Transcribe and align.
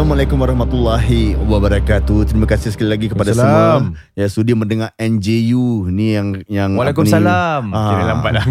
Assalamualaikum 0.00 0.40
warahmatullahi 0.40 1.36
wabarakatuh. 1.44 2.32
Terima 2.32 2.48
kasih 2.48 2.72
sekali 2.72 2.88
lagi 2.88 3.12
kepada 3.12 3.36
semua 3.36 3.92
yang 4.16 4.32
sudi 4.32 4.56
mendengar 4.56 4.96
NJU 4.96 5.92
ni 5.92 6.16
yang 6.16 6.40
yang 6.48 6.72
Waalaikumsalam. 6.72 7.68
ni? 7.68 7.76
Kira 7.76 8.02
lambat 8.08 8.32
dah. 8.32 8.44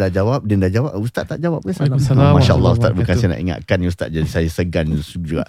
Dah 0.00 0.08
jawab, 0.08 0.48
Din 0.48 0.64
dah 0.64 0.72
jawab. 0.72 0.96
Ustaz 1.04 1.28
tak 1.28 1.44
jawab 1.44 1.60
ke 1.60 1.76
salam? 1.76 2.00
Waalaikumsalam. 2.00 2.32
Masya 2.40 2.52
Allah 2.56 2.72
Ustaz 2.80 2.92
bukan 2.96 3.14
saya 3.20 3.28
nak 3.36 3.40
ingatkan 3.44 3.76
ni 3.76 3.92
Ustaz 3.92 4.08
jadi 4.08 4.24
saya 4.24 4.48
segan 4.48 4.88
juga. 5.20 5.44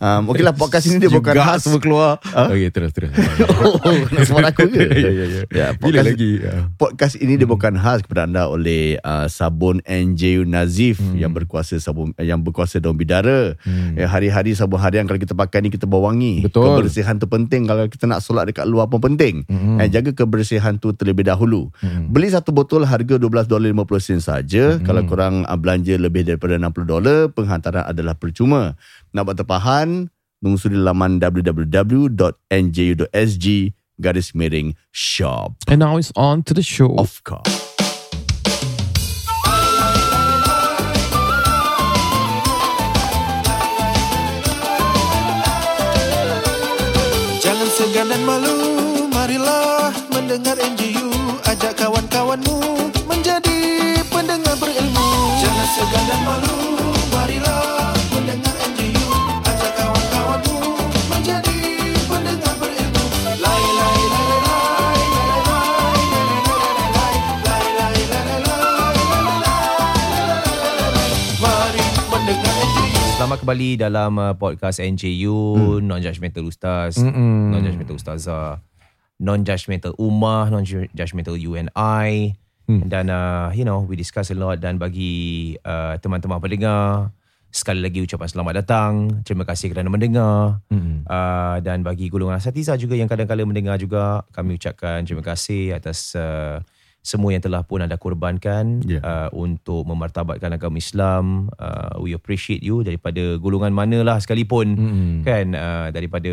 Um, 0.00 0.32
Okeylah 0.32 0.56
podcast 0.56 0.88
ini 0.88 0.96
dia 0.96 1.12
bukan 1.12 1.36
khas 1.36 1.68
semua 1.68 1.80
keluar. 1.84 2.16
Ha? 2.32 2.48
Okey, 2.48 2.72
terus 2.72 2.96
terus. 2.96 3.12
Oh, 3.68 4.00
nak 4.16 4.24
suara 4.24 4.48
aku 4.48 4.64
ke? 4.72 4.80
Ya, 4.96 5.12
ya, 5.12 5.24
ya. 5.28 5.42
Ya, 5.52 5.66
Bila 5.76 6.00
podcast- 6.00 6.08
lagi? 6.08 6.32
Ya. 6.40 6.54
Podcast 6.80 7.14
ini 7.20 7.36
dibawakan 7.36 7.76
khas 7.76 8.00
kepada 8.00 8.24
anda 8.24 8.48
oleh 8.48 8.96
uh, 9.04 9.28
sabun 9.28 9.84
NJU 9.84 10.48
Nazif 10.48 11.04
hmm. 11.04 11.20
yang 11.20 11.36
berkuasa 11.36 11.76
sabun 11.76 12.16
yang 12.16 12.40
berkuasa 12.40 12.80
daun 12.80 12.96
bidara. 12.96 13.52
Hmm. 13.60 13.92
Ya, 13.92 14.08
hari-hari 14.38 14.54
sabun 14.54 14.78
harian 14.78 15.04
kalau 15.10 15.18
kita 15.18 15.34
pakai 15.34 15.66
ni 15.66 15.74
kita 15.74 15.90
berwangi. 15.90 16.46
Betul. 16.46 16.78
Kebersihan 16.78 17.18
tu 17.18 17.26
penting 17.26 17.66
kalau 17.66 17.90
kita 17.90 18.06
nak 18.06 18.22
solat 18.22 18.46
dekat 18.46 18.70
luar 18.70 18.86
pun 18.86 19.02
penting. 19.02 19.42
Hmm. 19.50 19.82
Eh, 19.82 19.90
jaga 19.90 20.14
kebersihan 20.14 20.78
tu 20.78 20.94
terlebih 20.94 21.26
dahulu. 21.26 21.74
Hmm. 21.82 22.14
Beli 22.14 22.30
satu 22.30 22.54
botol 22.54 22.86
harga 22.86 23.18
12 23.18 23.50
dolar 23.50 23.68
50 23.74 23.98
sen 23.98 24.22
saja. 24.22 24.78
Hmm. 24.78 24.86
Kalau 24.86 25.02
korang 25.10 25.42
uh, 25.42 25.58
belanja 25.58 25.98
lebih 25.98 26.22
daripada 26.24 26.54
60 26.54 26.86
dolar, 26.86 27.28
penghantaran 27.34 27.84
adalah 27.90 28.14
percuma. 28.14 28.78
Nak 29.10 29.22
buat 29.26 29.36
tempahan, 29.36 30.06
menyusuri 30.38 30.78
laman 30.78 31.18
www.nju.sg 31.18 32.16
garis 33.98 34.30
miring 34.30 34.78
shop. 34.94 35.58
And 35.66 35.82
now 35.82 35.98
it's 35.98 36.14
on 36.14 36.46
to 36.46 36.54
the 36.54 36.62
show. 36.62 36.94
Of 36.94 37.26
course. 37.26 37.67
Jangan 48.18 48.34
malu, 48.34 48.58
marilah 49.14 49.94
mendengar 50.10 50.58
NGU. 50.58 51.38
Ajak 51.46 51.78
kawan-kawanmu 51.78 52.90
menjadi 53.06 53.58
pendengar 54.10 54.58
berilmu. 54.58 55.06
Jangan 55.38 55.68
segan 55.70 56.02
dan 56.10 56.20
malu, 56.26 56.77
Selamat 73.18 73.42
kembali 73.42 73.82
dalam 73.82 74.14
uh, 74.14 74.30
podcast 74.38 74.78
NJU 74.78 75.34
hmm. 75.58 75.82
Non-Judgmental 75.90 76.46
Ustaz 76.46 77.02
Mm-mm. 77.02 77.50
Non-Judgmental 77.50 77.98
Ustazah 77.98 78.62
Non-Judgmental 79.18 79.90
Ummah 79.98 80.46
Non-Judgmental 80.54 81.34
UNI 81.34 82.38
Hmm. 82.68 82.84
Dan 82.84 83.08
uh, 83.08 83.48
you 83.56 83.64
know 83.64 83.80
We 83.88 83.96
discuss 83.96 84.28
a 84.28 84.36
lot 84.36 84.60
Dan 84.60 84.76
bagi 84.76 85.56
uh, 85.64 85.96
teman-teman 85.98 86.36
pendengar 86.36 87.08
Sekali 87.48 87.80
lagi 87.80 88.04
ucapan 88.04 88.28
selamat 88.28 88.54
datang 88.60 88.92
Terima 89.24 89.48
kasih 89.48 89.72
kerana 89.72 89.88
mendengar 89.88 90.60
Mm-mm. 90.68 91.08
uh, 91.08 91.64
Dan 91.64 91.80
bagi 91.80 92.12
golongan 92.12 92.36
asatiza 92.36 92.76
juga 92.76 92.92
Yang 92.92 93.16
kadang-kadang 93.16 93.48
mendengar 93.48 93.80
juga 93.80 94.20
Kami 94.36 94.60
ucapkan 94.60 95.00
terima 95.00 95.24
kasih 95.24 95.80
Atas 95.80 96.12
uh, 96.12 96.60
semua 97.08 97.32
yang 97.32 97.40
telah 97.40 97.64
pun 97.64 97.80
anda 97.80 97.96
korbankan 97.96 98.84
Ya. 98.84 99.00
uh, 99.00 99.28
untuk 99.32 99.88
memartabatkan 99.88 100.52
agama 100.52 100.76
Islam. 100.76 101.48
Uh, 101.56 102.04
we 102.04 102.12
appreciate 102.12 102.60
you 102.60 102.84
daripada 102.84 103.40
golongan 103.40 103.72
manalah 103.72 104.20
sekalipun 104.20 104.76
Mm-mm. 104.76 105.12
kan 105.24 105.56
uh, 105.56 105.88
daripada 105.88 106.32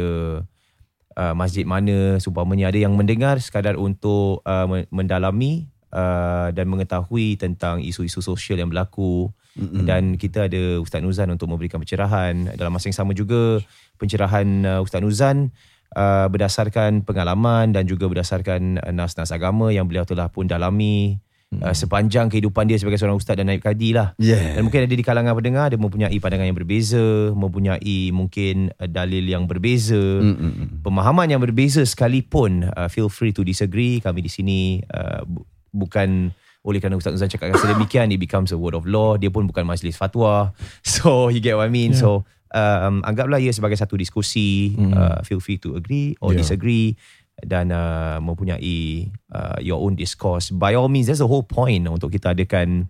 uh, 1.16 1.34
masjid 1.34 1.64
mana 1.64 2.20
seumpamanya 2.20 2.68
ada 2.68 2.80
yang 2.84 2.92
mendengar 2.94 3.40
sekadar 3.40 3.80
untuk 3.80 4.44
uh, 4.44 4.68
men- 4.68 4.88
mendalami 4.92 5.72
uh, 5.96 6.52
dan 6.52 6.68
mengetahui 6.68 7.40
tentang 7.40 7.80
isu-isu 7.80 8.20
sosial 8.20 8.60
yang 8.60 8.68
berlaku 8.68 9.32
Mm-mm. 9.56 9.88
dan 9.88 10.20
kita 10.20 10.52
ada 10.52 10.84
Ustaz 10.84 11.00
Nuzan 11.00 11.32
untuk 11.32 11.48
memberikan 11.48 11.80
pencerahan 11.80 12.52
dalam 12.60 12.76
masa 12.76 12.92
yang 12.92 13.00
sama 13.00 13.16
juga 13.16 13.64
pencerahan 13.96 14.44
uh, 14.68 14.84
Ustaz 14.84 15.00
Nuzan 15.00 15.56
uh, 15.96 16.28
berdasarkan 16.28 17.02
pengalaman 17.02 17.72
dan 17.72 17.84
juga 17.84 18.06
berdasarkan 18.06 18.78
uh, 18.78 18.92
nas-nas 18.92 19.32
agama 19.32 19.72
yang 19.72 19.88
beliau 19.88 20.04
telah 20.04 20.28
pun 20.28 20.46
dalami 20.46 21.18
uh, 21.56 21.72
sepanjang 21.72 22.28
kehidupan 22.28 22.66
dia 22.66 22.76
sebagai 22.76 22.96
seorang 22.96 23.16
ustaz 23.16 23.36
dan 23.36 23.48
naib 23.48 23.60
kadi 23.60 23.92
lah 23.92 24.12
Yeah. 24.16 24.56
dan 24.56 24.64
mungkin 24.64 24.84
ada 24.84 24.92
di 24.92 25.02
kalangan 25.02 25.34
pendengar 25.34 25.68
dia 25.68 25.78
mempunyai 25.78 26.18
pandangan 26.18 26.46
yang 26.46 26.58
berbeza 26.58 27.04
mempunyai 27.32 28.12
mungkin 28.12 28.70
uh, 28.76 28.86
dalil 28.86 29.24
yang 29.24 29.46
berbeza 29.46 29.96
Mm-mm. 29.98 30.82
pemahaman 30.82 31.28
yang 31.28 31.40
berbeza 31.40 31.82
sekalipun 31.82 32.68
uh, 32.68 32.88
feel 32.88 33.08
free 33.08 33.32
to 33.32 33.42
disagree 33.42 33.98
kami 33.98 34.20
di 34.20 34.30
sini 34.30 34.60
uh, 34.86 35.24
bu- 35.24 35.44
bukan 35.72 36.32
oleh 36.66 36.82
kerana 36.82 36.98
Ustaz 36.98 37.14
Nuzan 37.14 37.30
cakapkan 37.30 37.62
sedemikian 37.62 38.10
it 38.10 38.18
becomes 38.18 38.50
a 38.50 38.58
word 38.58 38.74
of 38.74 38.84
law 38.84 39.14
dia 39.16 39.30
pun 39.30 39.46
bukan 39.46 39.62
majlis 39.62 39.94
fatwa 39.94 40.50
so 40.82 41.30
you 41.30 41.38
get 41.38 41.54
what 41.54 41.68
I 41.68 41.72
mean 41.72 41.94
Yeah. 41.94 42.02
so 42.02 42.10
um, 42.56 43.04
anggaplah 43.04 43.38
ia 43.38 43.52
sebagai 43.52 43.76
satu 43.76 44.00
diskusi 44.00 44.72
Mm. 44.80 44.96
uh, 44.96 45.20
feel 45.22 45.44
free 45.44 45.60
to 45.60 45.76
agree 45.76 46.16
or 46.24 46.32
Yeah. 46.32 46.40
disagree 46.42 46.96
dan 47.44 47.68
uh, 47.68 48.16
mempunyai 48.24 49.12
uh, 49.36 49.60
your 49.60 49.84
own 49.84 50.00
discourse 50.00 50.56
by 50.56 50.72
all 50.72 50.88
means 50.88 51.12
that's 51.12 51.20
the 51.20 51.28
whole 51.28 51.44
point 51.44 51.84
untuk 51.84 52.08
kita 52.08 52.32
adakan 52.32 52.88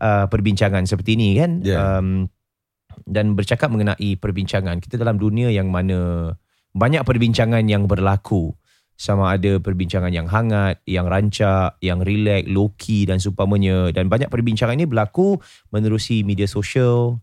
uh, 0.00 0.24
perbincangan 0.32 0.88
seperti 0.88 1.12
ini 1.20 1.36
kan 1.36 1.60
Yeah. 1.60 2.00
um, 2.00 2.32
dan 3.04 3.36
bercakap 3.36 3.68
mengenai 3.68 4.16
perbincangan 4.16 4.80
kita 4.80 4.96
dalam 4.96 5.20
dunia 5.20 5.52
yang 5.52 5.68
mana 5.68 6.32
banyak 6.72 7.04
perbincangan 7.04 7.68
yang 7.68 7.84
berlaku 7.84 8.56
sama 8.96 9.34
ada 9.34 9.58
perbincangan 9.58 10.12
yang 10.14 10.28
hangat, 10.30 10.78
yang 10.86 11.10
rancak, 11.10 11.74
yang 11.82 12.04
relax, 12.04 12.46
low 12.46 12.70
key 12.78 13.02
dan 13.02 13.18
seumpamanya 13.18 13.90
dan 13.90 14.06
banyak 14.06 14.30
perbincangan 14.30 14.78
ini 14.78 14.86
berlaku 14.86 15.40
menerusi 15.74 16.22
media 16.22 16.46
sosial, 16.46 17.18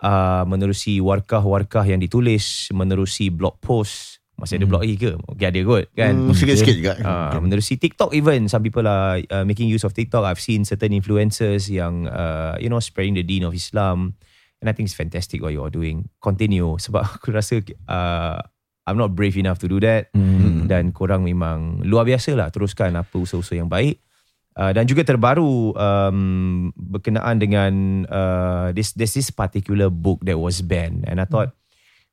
uh, 0.00 0.42
menerusi 0.44 0.98
warkah-warkah 0.98 1.82
yang 1.82 1.98
ditulis, 1.98 2.68
menerusi 2.70 3.28
blog 3.28 3.58
post. 3.58 4.18
Masih 4.38 4.54
ada 4.54 4.64
Hmm. 4.64 4.70
blog 4.70 4.82
lagi 4.86 4.94
ke? 4.94 5.10
Okay, 5.34 5.46
ada 5.50 5.60
kot 5.66 5.84
kan. 5.92 6.14
Mm, 6.14 6.30
sikit-sikit 6.30 6.74
juga. 6.78 6.92
Uh, 7.02 7.42
menerusi 7.42 7.74
TikTok 7.74 8.14
even 8.14 8.46
some 8.46 8.62
people 8.62 8.86
are 8.86 9.18
uh, 9.34 9.42
making 9.42 9.66
use 9.66 9.82
of 9.82 9.90
TikTok 9.90 10.22
I've 10.22 10.38
seen 10.38 10.62
certain 10.62 10.94
influencers 10.94 11.66
yang 11.66 12.06
uh, 12.06 12.54
you 12.56 12.70
know 12.70 12.78
spreading 12.78 13.18
the 13.18 13.26
deen 13.26 13.42
of 13.42 13.50
Islam 13.50 14.14
and 14.62 14.66
I 14.66 14.74
think 14.78 14.86
it's 14.86 14.94
fantastic 14.94 15.42
what 15.42 15.50
you're 15.50 15.74
doing 15.74 16.06
continue 16.22 16.78
sebab 16.78 17.02
aku 17.18 17.34
rasa 17.34 17.58
uh, 17.90 18.38
I'm 18.86 18.94
not 18.94 19.18
brave 19.18 19.34
enough 19.34 19.58
to 19.58 19.66
do 19.66 19.82
that 19.82 20.14
Mm. 20.14 20.70
dan 20.70 20.94
korang 20.94 21.26
memang 21.26 21.82
luar 21.82 22.06
biasa 22.06 22.38
lah 22.38 22.46
teruskan 22.48 22.94
apa 22.94 23.18
usaha-usaha 23.18 23.58
yang 23.58 23.66
baik 23.66 23.98
uh, 24.58 24.74
dan 24.74 24.84
juga 24.84 25.06
terbaru 25.06 25.72
um, 25.72 26.18
berkenaan 26.74 27.38
dengan 27.38 27.72
uh, 28.10 28.68
this 28.74 28.92
there's 28.92 29.14
this 29.14 29.30
particular 29.30 29.88
book 29.88 30.20
that 30.26 30.36
was 30.36 30.60
banned 30.60 31.06
and 31.06 31.22
I 31.22 31.26
thought 31.26 31.54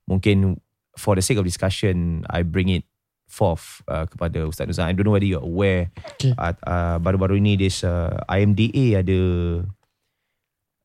mungkin 0.05 0.61
for 0.95 1.17
the 1.17 1.25
sake 1.25 1.41
of 1.41 1.43
discussion 1.43 2.23
I 2.29 2.45
bring 2.45 2.69
it 2.69 2.85
forth 3.25 3.81
uh, 3.89 4.05
kepada 4.05 4.45
Ustaz 4.45 4.69
Nuzan 4.69 4.85
I 4.85 4.93
don't 4.93 5.09
know 5.09 5.17
whether 5.17 5.25
you're 5.25 5.41
aware 5.43 5.89
Okay. 6.15 6.31
uh, 6.37 6.53
uh, 6.63 7.01
baru-baru 7.01 7.41
ini 7.41 7.57
this 7.57 7.81
uh, 7.81 8.21
IMDA 8.29 9.01
ada 9.01 9.19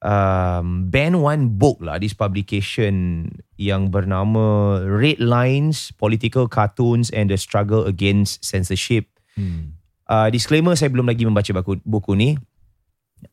um, 0.03 0.89
ban 0.89 1.21
one 1.21 1.61
book 1.61 1.79
lah 1.85 2.01
this 2.01 2.17
publication 2.17 3.29
yang 3.61 3.93
bernama 3.93 4.81
Red 4.89 5.21
Lines 5.21 5.93
Political 6.01 6.49
Cartoons 6.49 7.13
and 7.13 7.29
the 7.29 7.37
Struggle 7.37 7.85
Against 7.87 8.41
Censorship 8.43 9.07
Mm. 9.39 9.79
Uh, 10.11 10.29
disclaimer 10.29 10.75
saya 10.75 10.91
belum 10.91 11.07
lagi 11.07 11.23
membaca 11.23 11.49
buku, 11.63 11.79
buku 11.87 12.13
ni 12.19 12.35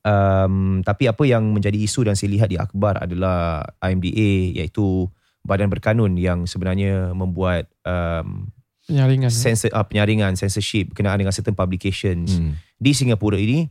um, 0.05 0.85
tapi 0.85 1.09
apa 1.09 1.23
yang 1.25 1.49
menjadi 1.51 1.75
isu 1.81 2.05
dan 2.05 2.13
saya 2.13 2.31
lihat 2.31 2.53
di 2.53 2.57
akhbar 2.61 3.01
adalah 3.01 3.65
IMDA 3.81 4.61
iaitu 4.61 5.09
badan 5.41 5.71
berkanun 5.71 6.19
yang 6.19 6.45
sebenarnya 6.45 7.15
membuat 7.17 7.71
um, 7.87 8.51
Penyaringan. 8.87 9.27
sensor, 9.31 9.67
uh, 9.75 9.83
penyaringan 9.83 10.39
censorship 10.39 10.95
berkenaan 10.95 11.19
dengan 11.19 11.35
certain 11.35 11.55
publications 11.55 12.39
Mm. 12.39 12.55
di 12.79 12.91
Singapura 12.95 13.35
ini 13.35 13.67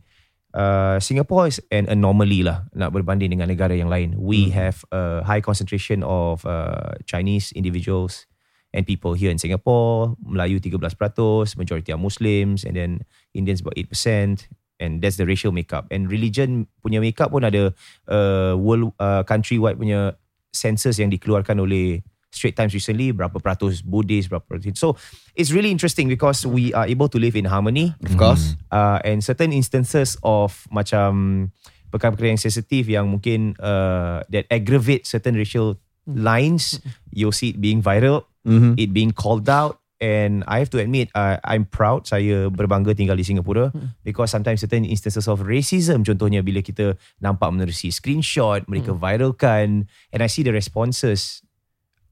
uh, 0.53 1.01
Singapore 1.01 1.49
is 1.49 1.57
an 1.73 1.89
anomaly 1.89 2.45
lah 2.45 2.65
nak 2.73 2.93
berbanding 2.93 3.33
dengan 3.33 3.49
negara 3.49 3.73
yang 3.73 3.89
lain. 3.89 4.13
We 4.17 4.53
have 4.53 4.85
a 4.93 5.25
high 5.25 5.41
concentration 5.41 6.05
of 6.05 6.45
uh, 6.45 6.97
Chinese 7.09 7.49
individuals 7.53 8.29
and 8.73 8.85
people 8.85 9.13
here 9.13 9.31
in 9.31 9.37
Singapore, 9.37 10.15
Melayu 10.23 10.59
13%, 10.59 11.57
majority 11.57 11.91
are 11.91 11.99
Muslims, 11.99 12.63
and 12.63 12.75
then 12.75 13.01
Indians 13.33 13.61
about 13.61 13.75
8%. 13.75 14.47
And 14.79 15.01
that's 15.01 15.17
the 15.17 15.25
racial 15.25 15.51
makeup. 15.51 15.89
And 15.89 16.05
religion 16.05 16.69
punya 16.85 17.01
makeup 17.01 17.33
pun 17.33 17.41
ada 17.41 17.73
uh, 18.05 18.53
world 18.53 18.93
uh, 19.01 19.25
country-wide 19.25 19.81
punya 19.81 20.13
census 20.53 21.01
yang 21.01 21.09
dikeluarkan 21.09 21.57
oleh 21.57 22.05
Straits 22.29 22.53
Times 22.53 22.73
recently, 22.77 23.09
berapa 23.09 23.41
peratus 23.41 23.81
Buddhist, 23.81 24.29
berapa 24.29 24.45
peratus. 24.45 24.77
So 24.77 24.93
it's 25.33 25.49
really 25.49 25.73
interesting 25.73 26.05
because 26.05 26.45
we 26.45 26.69
are 26.77 26.85
able 26.85 27.09
to 27.09 27.17
live 27.17 27.33
in 27.33 27.49
harmony. 27.49 27.97
Of 28.05 28.19
course. 28.21 28.53
Uh, 28.69 29.01
and 29.01 29.25
certain 29.25 29.49
instances 29.49 30.13
of 30.21 30.53
macam 30.69 31.49
perkara-perkara 31.89 32.37
yang 32.37 32.41
sensitif 32.41 32.85
yang 32.85 33.09
mungkin 33.09 33.55
uh, 33.57 34.21
that 34.29 34.45
aggravate 34.53 35.07
certain 35.07 35.33
racial 35.33 35.79
lines, 36.07 36.79
you'll 37.11 37.35
see 37.35 37.55
it 37.55 37.59
being 37.59 37.81
viral, 37.81 38.27
Mhm. 38.47 38.79
it 38.79 38.95
being 38.95 39.11
called 39.11 39.51
out. 39.51 39.83
And 39.97 40.45
I 40.45 40.61
have 40.61 40.69
to 40.71 40.79
admit, 40.79 41.09
uh, 41.17 41.41
I'm 41.41 41.65
proud 41.65 42.05
saya 42.05 42.53
berbangga 42.53 42.93
tinggal 42.93 43.17
di 43.17 43.25
Singapura 43.25 43.73
because 44.05 44.29
sometimes 44.29 44.61
certain 44.61 44.85
instances 44.85 45.25
of 45.25 45.41
racism, 45.41 46.05
contohnya 46.05 46.45
bila 46.45 46.61
kita 46.61 46.93
nampak 47.17 47.49
menerusi 47.49 47.89
screenshot, 47.89 48.61
mereka 48.69 48.93
viralkan 48.93 49.89
and 50.13 50.19
I 50.21 50.29
see 50.29 50.45
the 50.45 50.53
responses, 50.53 51.41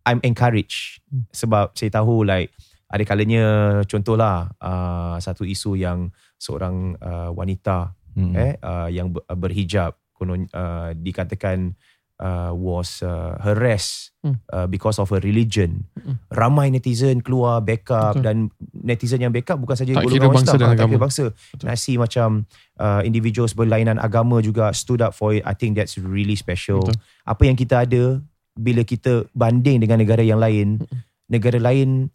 I'm 0.02 0.18
encouraged 0.26 1.06
sebab 1.30 1.78
saya 1.78 1.94
tahu 1.94 2.26
like 2.26 2.50
ada 2.90 3.06
kalanya 3.06 3.46
contohlah 3.86 4.50
uh, 4.58 5.22
satu 5.22 5.46
isu 5.46 5.78
yang 5.78 6.10
seorang 6.42 6.98
uh, 6.98 7.30
wanita 7.38 7.94
Hmm. 8.16 8.32
eh 8.32 8.56
uh, 8.64 8.88
yang 8.88 9.12
ber, 9.12 9.28
berhijab 9.28 9.92
konon 10.16 10.48
uh, 10.56 10.96
dikatakan 10.96 11.76
uh, 12.17 12.51
was 12.51 13.00
uh, 13.01 13.35
harassed 13.39 14.12
Hmm. 14.25 14.41
uh, 14.50 14.65
because 14.65 14.97
of 14.97 15.13
her 15.13 15.21
religion. 15.21 15.85
Hmm. 15.94 16.17
Ramai 16.33 16.73
netizen 16.73 17.21
keluar 17.21 17.62
backup 17.62 18.17
Betul. 18.17 18.25
dan 18.25 18.35
netizen 18.73 19.21
yang 19.21 19.29
backup 19.29 19.62
bukan 19.62 19.77
saja 19.77 19.94
Tak 19.94 20.01
golongan 20.01 20.33
Islam, 20.33 20.33
dan 20.33 20.41
ah, 20.41 20.50
tak 20.50 20.57
kira 20.57 20.73
agama. 20.81 21.03
bangsa. 21.06 21.25
Nasi 21.62 21.94
macam 21.94 22.29
uh, 22.75 23.06
individuals 23.06 23.53
berlainan 23.53 24.01
agama 24.01 24.41
juga 24.41 24.73
stood 24.73 25.06
up 25.06 25.13
for 25.13 25.29
it. 25.31 25.45
I 25.45 25.53
think 25.53 25.77
that's 25.77 25.94
really 25.95 26.33
special. 26.33 26.81
Betul. 26.81 26.97
Apa 27.21 27.41
yang 27.45 27.53
kita 27.53 27.85
ada 27.85 28.17
bila 28.57 28.81
kita 28.81 29.29
banding 29.31 29.77
dengan 29.77 30.01
negara 30.01 30.25
yang 30.25 30.41
lain, 30.41 30.81
negara 31.27 31.62
lain 31.62 32.09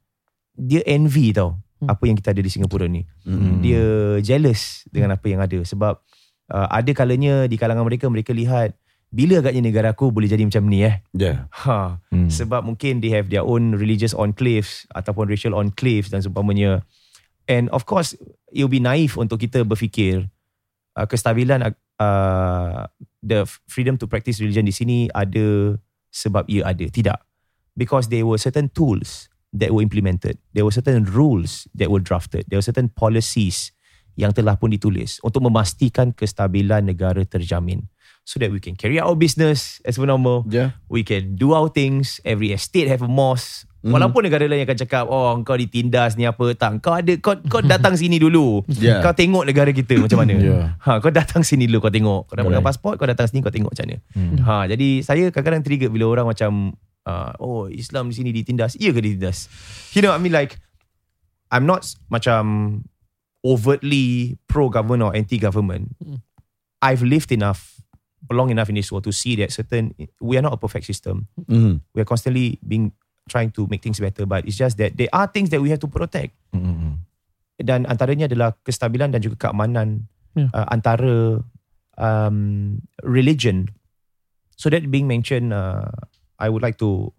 dia 0.53 0.83
envy 0.85 1.31
tau 1.31 1.55
Hmm. 1.81 1.89
apa 1.89 2.05
yang 2.05 2.13
kita 2.13 2.37
ada 2.37 2.45
di 2.45 2.53
Singapura 2.53 2.85
ni 2.85 3.09
Mm. 3.25 3.65
dia 3.65 3.85
jealous 4.21 4.85
dengan 4.93 5.17
apa 5.17 5.25
yang 5.33 5.41
ada 5.41 5.57
sebab 5.65 5.97
uh, 6.53 6.69
ada 6.69 6.93
kalanya 6.93 7.49
di 7.49 7.57
kalangan 7.57 7.89
mereka 7.89 8.05
mereka 8.05 8.37
lihat 8.37 8.77
bila 9.11 9.43
agaknya 9.43 9.63
negara 9.67 9.91
aku 9.91 10.15
boleh 10.15 10.31
jadi 10.31 10.47
macam 10.47 10.71
ni 10.71 10.87
eh? 10.87 11.03
Yeah. 11.11 11.51
ha. 11.51 11.99
Hmm. 12.15 12.31
sebab 12.31 12.63
mungkin 12.63 13.03
they 13.03 13.11
have 13.11 13.27
their 13.27 13.43
own 13.43 13.75
religious 13.75 14.15
enclaves 14.15 14.87
ataupun 14.95 15.27
racial 15.27 15.59
enclaves 15.59 16.15
dan 16.15 16.23
seumpamanya. 16.23 16.87
And 17.51 17.67
of 17.75 17.91
course 17.91 18.15
it 18.55 18.63
will 18.63 18.71
be 18.71 18.79
naive 18.79 19.19
untuk 19.19 19.43
kita 19.43 19.67
berfikir 19.67 20.31
uh, 20.95 21.07
kestabilan 21.11 21.75
uh, 21.99 22.87
the 23.19 23.43
freedom 23.67 23.99
to 23.99 24.07
practice 24.07 24.39
religion 24.39 24.63
di 24.63 24.75
sini 24.75 25.11
ada 25.11 25.75
sebab 26.15 26.47
ia 26.47 26.71
ada. 26.71 26.87
Tidak. 26.87 27.19
Because 27.75 28.07
there 28.07 28.23
were 28.23 28.39
certain 28.39 28.71
tools 28.71 29.27
that 29.51 29.75
were 29.75 29.83
implemented. 29.83 30.39
There 30.55 30.63
were 30.63 30.75
certain 30.75 31.03
rules 31.03 31.67
that 31.75 31.91
were 31.91 32.03
drafted. 32.03 32.47
There 32.47 32.63
were 32.63 32.67
certain 32.67 32.95
policies 32.95 33.75
yang 34.15 34.31
telah 34.31 34.55
pun 34.55 34.71
ditulis 34.71 35.19
untuk 35.27 35.43
memastikan 35.43 36.15
kestabilan 36.15 36.87
negara 36.87 37.27
terjamin 37.27 37.91
so 38.25 38.39
that 38.39 38.53
we 38.53 38.61
can 38.61 38.77
carry 38.77 39.01
out 39.01 39.11
our 39.11 39.19
business 39.19 39.83
as 39.83 39.99
per 39.99 40.07
normal 40.07 40.47
Yeah. 40.47 40.79
we 40.87 41.03
can 41.03 41.35
do 41.35 41.53
our 41.53 41.67
things. 41.69 42.23
Every 42.23 42.53
estate 42.55 42.87
have 42.87 43.03
a 43.03 43.11
mosque. 43.11 43.67
Mhm. 43.81 43.97
Walaupun 43.97 44.29
negara 44.29 44.45
lain 44.45 44.61
akan 44.69 44.77
cakap, 44.77 45.05
oh 45.09 45.33
kau 45.41 45.57
ditindas 45.57 46.13
ni 46.13 46.29
apa 46.29 46.53
tak. 46.53 46.85
Kau 46.85 46.93
ada 47.01 47.17
kau 47.17 47.33
kau 47.49 47.65
datang 47.73 47.97
sini 47.97 48.21
dulu. 48.21 48.61
Yeah. 48.69 49.01
Kau 49.01 49.17
tengok 49.17 49.49
negara 49.49 49.73
kita 49.73 49.97
macam 49.97 50.21
mana. 50.21 50.37
Yeah. 50.37 50.65
Ha, 50.85 51.01
kau 51.01 51.09
datang 51.09 51.41
sini 51.41 51.65
dulu 51.65 51.89
kau 51.89 51.93
tengok. 51.93 52.29
Kau 52.29 52.35
dah 52.37 52.45
pegang 52.45 52.61
pasport, 52.61 53.01
kau 53.01 53.09
datang 53.09 53.25
sini 53.33 53.41
kau 53.41 53.49
tengok 53.49 53.73
macam 53.73 53.89
mana. 53.89 53.97
Hmm. 54.13 54.37
Ha, 54.45 54.55
jadi 54.69 54.89
saya 55.01 55.33
kadang-kadang 55.33 55.65
trigger 55.65 55.89
bila 55.89 56.13
orang 56.13 56.29
macam 56.29 56.77
uh, 57.09 57.33
oh 57.41 57.73
Islam 57.73 58.13
di 58.13 58.21
sini 58.21 58.31
ditindas. 58.37 58.77
Iya 58.77 58.93
ke 58.93 59.01
ditindas? 59.01 59.49
You 59.97 60.05
know 60.05 60.13
I 60.13 60.21
mean 60.21 60.37
like 60.37 60.61
I'm 61.49 61.65
not 61.65 61.89
macam 62.13 62.85
overtly 63.41 64.37
pro 64.45 64.69
government 64.69 65.09
or 65.09 65.17
anti 65.17 65.41
government. 65.41 65.97
Mm. 66.05 66.21
I've 66.85 67.01
lived 67.01 67.33
enough 67.33 67.80
long 68.31 68.51
enough 68.51 68.71
in 68.71 68.79
this 68.79 68.91
world 68.91 69.03
to 69.03 69.11
see 69.11 69.35
that 69.35 69.51
certain 69.51 69.91
we 70.23 70.39
are 70.39 70.45
not 70.45 70.55
a 70.55 70.61
perfect 70.61 70.87
system 70.87 71.27
Mm. 71.51 71.83
we 71.93 71.99
are 71.99 72.09
constantly 72.09 72.59
being 72.63 72.95
trying 73.27 73.51
to 73.51 73.67
make 73.67 73.83
things 73.83 73.99
better 73.99 74.27
but 74.27 74.43
it's 74.43 74.59
just 74.59 74.79
that 74.79 74.95
there 74.95 75.11
are 75.11 75.27
things 75.27 75.51
that 75.51 75.59
we 75.59 75.71
have 75.71 75.83
to 75.83 75.91
protect 75.91 76.35
Hmm. 76.51 77.03
dan 77.61 77.87
antaranya 77.87 78.27
adalah 78.27 78.59
kestabilan 78.65 79.15
dan 79.15 79.23
juga 79.23 79.49
keamanan 79.49 80.07
Ya. 80.35 80.47
uh, 80.55 80.67
antara 80.71 81.43
um, 81.99 82.39
religion 83.03 83.67
so 84.55 84.71
that 84.71 84.87
being 84.91 85.11
mentioned 85.11 85.51
uh, 85.51 85.91
I 86.39 86.47
would 86.51 86.63
like 86.63 86.79
to 86.79 87.11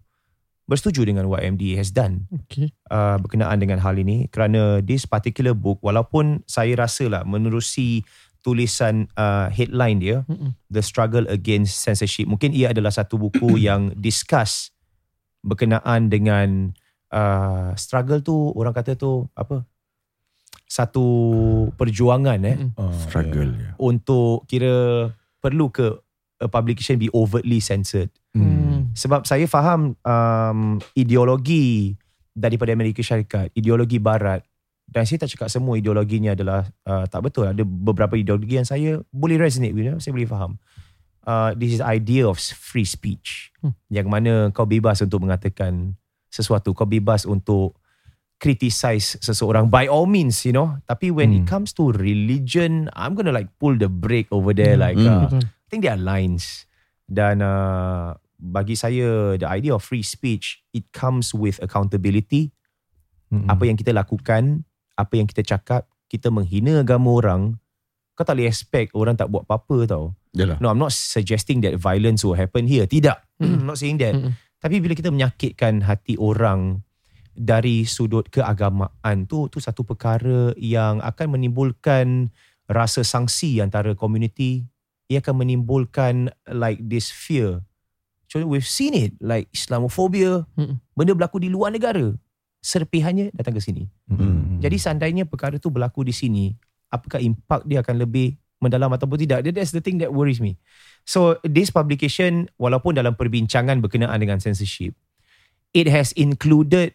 bersetuju 0.64 1.04
dengan 1.04 1.28
what 1.28 1.44
MDA 1.44 1.76
has 1.76 1.92
done 1.92 2.28
Okay. 2.48 2.72
uh, 2.88 3.20
berkenaan 3.20 3.60
dengan 3.60 3.80
hal 3.84 3.96
ini 3.96 4.32
kerana 4.32 4.80
this 4.80 5.04
particular 5.04 5.52
book 5.52 5.80
walaupun 5.84 6.40
saya 6.48 6.72
rasa 6.78 7.08
lah 7.12 7.22
menerusi 7.24 8.00
tulisan 8.42 9.06
uh, 9.14 9.46
headline 9.48 10.02
dia 10.02 10.26
Mm-mm. 10.26 10.52
The 10.68 10.82
Struggle 10.82 11.30
Against 11.30 11.78
Censorship. 11.80 12.26
Mungkin 12.26 12.50
ia 12.50 12.74
adalah 12.74 12.90
satu 12.90 13.16
buku 13.16 13.56
yang 13.70 13.94
discuss 13.94 14.74
berkenaan 15.42 16.10
dengan 16.10 16.70
uh, 17.10 17.74
struggle 17.74 18.22
tu 18.22 18.50
orang 18.54 18.74
kata 18.74 18.98
tu 18.98 19.26
apa? 19.34 19.62
Satu 20.66 21.04
perjuangan 21.76 22.40
eh. 22.42 22.58
Oh, 22.78 22.90
Struggle. 22.94 23.54
Yeah. 23.54 23.74
untuk 23.76 24.48
kira 24.48 25.08
perlu 25.42 25.68
ke 25.68 26.02
a 26.42 26.48
publication 26.50 26.98
be 26.98 27.06
overtly 27.14 27.62
censored. 27.62 28.10
Hmm. 28.34 28.90
Sebab 28.98 29.24
saya 29.28 29.46
faham 29.46 29.94
um, 30.02 30.82
ideologi 30.98 31.94
daripada 32.34 32.72
Amerika 32.74 33.04
Syarikat, 33.04 33.52
ideologi 33.54 34.02
barat 34.02 34.42
dan 34.88 35.08
saya 35.08 35.24
tak 35.24 35.30
cakap 35.36 35.48
semua 35.48 35.78
ideologinya 35.78 36.36
adalah 36.36 36.66
uh, 36.84 37.04
tak 37.06 37.24
betul. 37.24 37.48
Ada 37.48 37.64
beberapa 37.64 38.14
ideologi 38.14 38.56
yang 38.60 38.68
saya 38.68 39.00
boleh 39.08 39.40
resonate 39.40 39.72
with, 39.72 40.00
saya 40.00 40.12
boleh 40.12 40.28
faham. 40.28 40.52
Uh, 41.22 41.54
this 41.54 41.78
is 41.78 41.80
idea 41.80 42.26
of 42.26 42.36
free 42.38 42.84
speech. 42.84 43.54
Hmm. 43.62 43.72
Yang 43.88 44.06
mana 44.10 44.32
kau 44.50 44.66
bebas 44.66 45.00
untuk 45.00 45.22
mengatakan 45.22 45.94
sesuatu, 46.28 46.74
kau 46.74 46.84
bebas 46.84 47.24
untuk 47.24 47.78
criticize 48.36 49.22
seseorang 49.22 49.70
by 49.70 49.86
all 49.86 50.04
means, 50.04 50.42
you 50.42 50.50
know. 50.50 50.74
Tapi 50.90 51.14
when 51.14 51.30
it 51.30 51.46
Hmm. 51.46 51.50
comes 51.62 51.70
to 51.78 51.94
religion, 51.94 52.90
I'm 52.98 53.14
gonna 53.14 53.30
like 53.30 53.54
pull 53.62 53.78
the 53.78 53.86
brake 53.86 54.26
over 54.34 54.50
there 54.50 54.74
Hmm. 54.74 54.82
like 54.82 54.98
Hmm. 54.98 55.30
uh. 55.30 55.40
I 55.40 55.66
think 55.70 55.86
there 55.86 55.94
are 55.94 56.02
lines 56.02 56.66
dan 57.06 57.40
uh, 57.40 58.18
bagi 58.36 58.74
saya 58.74 59.38
the 59.38 59.46
idea 59.46 59.72
of 59.72 59.80
free 59.80 60.02
speech 60.02 60.60
it 60.74 60.90
comes 60.90 61.30
with 61.30 61.62
accountability 61.62 62.50
Mm-mm. 63.32 63.48
apa 63.48 63.64
yang 63.64 63.78
kita 63.78 63.94
lakukan 63.94 64.66
apa 65.02 65.18
yang 65.18 65.26
kita 65.26 65.42
cakap 65.42 65.90
kita 66.06 66.30
menghina 66.30 66.80
agama 66.80 67.10
orang 67.12 67.42
kau 68.12 68.22
tak 68.22 68.38
boleh 68.38 68.46
expect 68.46 68.92
orang 68.94 69.16
tak 69.16 69.26
buat 69.26 69.42
apa-apa 69.42 69.78
tau 69.90 70.04
Yalah. 70.32 70.56
no 70.62 70.70
I'm 70.70 70.78
not 70.78 70.94
suggesting 70.94 71.60
that 71.64 71.76
violence 71.76 72.22
will 72.22 72.38
happen 72.38 72.64
here 72.64 72.86
tidak 72.86 73.20
Mm. 73.42 73.58
I'm 73.58 73.66
not 73.66 73.82
saying 73.82 73.98
that 73.98 74.14
Mm-mm. 74.14 74.38
tapi 74.62 74.78
bila 74.78 74.94
kita 74.94 75.10
menyakitkan 75.10 75.82
hati 75.82 76.14
orang 76.14 76.86
dari 77.34 77.82
sudut 77.82 78.30
keagamaan 78.30 79.26
tu 79.26 79.50
tu 79.50 79.58
satu 79.58 79.82
perkara 79.82 80.54
yang 80.54 81.02
akan 81.02 81.34
menimbulkan 81.34 82.30
rasa 82.70 83.02
sangsi 83.02 83.58
antara 83.58 83.98
komuniti 83.98 84.62
ia 85.10 85.18
akan 85.18 85.42
menimbulkan 85.42 86.30
like 86.46 86.78
this 86.78 87.10
fear 87.10 87.66
so 88.30 88.38
we've 88.46 88.68
seen 88.68 88.94
it 88.94 89.12
like 89.18 89.50
Islamophobia 89.50 90.46
Mm-mm. 90.54 90.78
benda 90.94 91.12
berlaku 91.18 91.42
di 91.42 91.50
luar 91.50 91.74
negara 91.74 92.14
serpihannya 92.62 93.34
datang 93.34 93.58
ke 93.58 93.62
sini 93.62 93.90
Mm-mm. 94.06 94.62
jadi 94.62 94.76
seandainya 94.78 95.26
perkara 95.26 95.58
tu 95.58 95.68
berlaku 95.68 96.06
di 96.06 96.14
sini 96.14 96.54
apakah 96.88 97.18
impak 97.18 97.66
dia 97.66 97.82
akan 97.82 98.06
lebih 98.06 98.38
mendalam 98.62 98.86
ataupun 98.88 99.18
tidak 99.18 99.42
That- 99.42 99.58
that's 99.58 99.74
the 99.74 99.82
thing 99.82 99.98
that 99.98 100.14
worries 100.14 100.38
me 100.38 100.54
so 101.02 101.34
this 101.42 101.74
publication 101.74 102.46
walaupun 102.56 102.94
dalam 102.94 103.18
perbincangan 103.18 103.82
berkenaan 103.82 104.14
dengan 104.22 104.38
censorship 104.38 104.94
it 105.74 105.90
has 105.90 106.14
included 106.14 106.94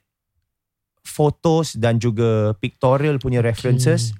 photos 1.04 1.76
dan 1.76 2.00
juga 2.00 2.56
pictorial 2.60 3.20
punya 3.20 3.40
references 3.40 4.12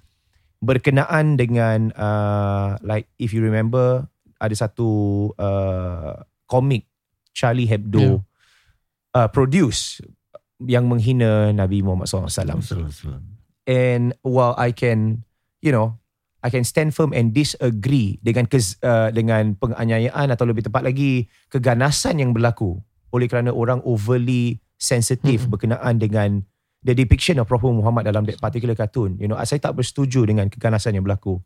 berkenaan 0.60 1.38
dengan 1.38 1.92
uh, 1.94 2.76
like 2.82 3.08
if 3.16 3.32
you 3.32 3.40
remember 3.40 4.08
ada 4.40 4.56
satu 4.56 4.88
uh, 5.36 6.20
komik 6.44 6.88
Charlie 7.32 7.70
Hebdo 7.70 8.00
Yeah. 8.00 8.20
uh, 9.16 9.30
produce 9.30 10.02
yang 10.64 10.90
menghina 10.90 11.54
Nabi 11.54 11.86
Muhammad 11.86 12.10
SAW. 12.10 12.62
And 13.68 14.16
while 14.26 14.56
I 14.58 14.74
can, 14.74 15.28
you 15.62 15.70
know, 15.70 16.00
I 16.42 16.50
can 16.50 16.64
stand 16.64 16.96
firm 16.96 17.12
and 17.12 17.36
disagree 17.36 18.18
dengan 18.24 18.48
kes, 18.48 18.80
uh, 18.82 19.12
dengan 19.12 19.58
penganiayaan 19.60 20.32
atau 20.32 20.48
lebih 20.48 20.66
tepat 20.66 20.88
lagi 20.88 21.28
keganasan 21.52 22.24
yang 22.24 22.32
berlaku 22.32 22.80
oleh 23.12 23.28
kerana 23.28 23.52
orang 23.52 23.84
overly 23.84 24.62
sensitif 24.78 25.50
berkenaan 25.52 25.98
dengan 26.00 26.46
the 26.86 26.94
depiction 26.94 27.42
of 27.42 27.50
Prophet 27.50 27.74
Muhammad 27.74 28.08
dalam 28.08 28.24
that 28.30 28.40
particular 28.40 28.78
cartoon. 28.78 29.18
You 29.20 29.28
know, 29.28 29.38
saya 29.44 29.60
tak 29.60 29.76
bersetuju 29.76 30.24
dengan 30.30 30.48
keganasan 30.48 30.96
yang 30.96 31.04
berlaku. 31.04 31.42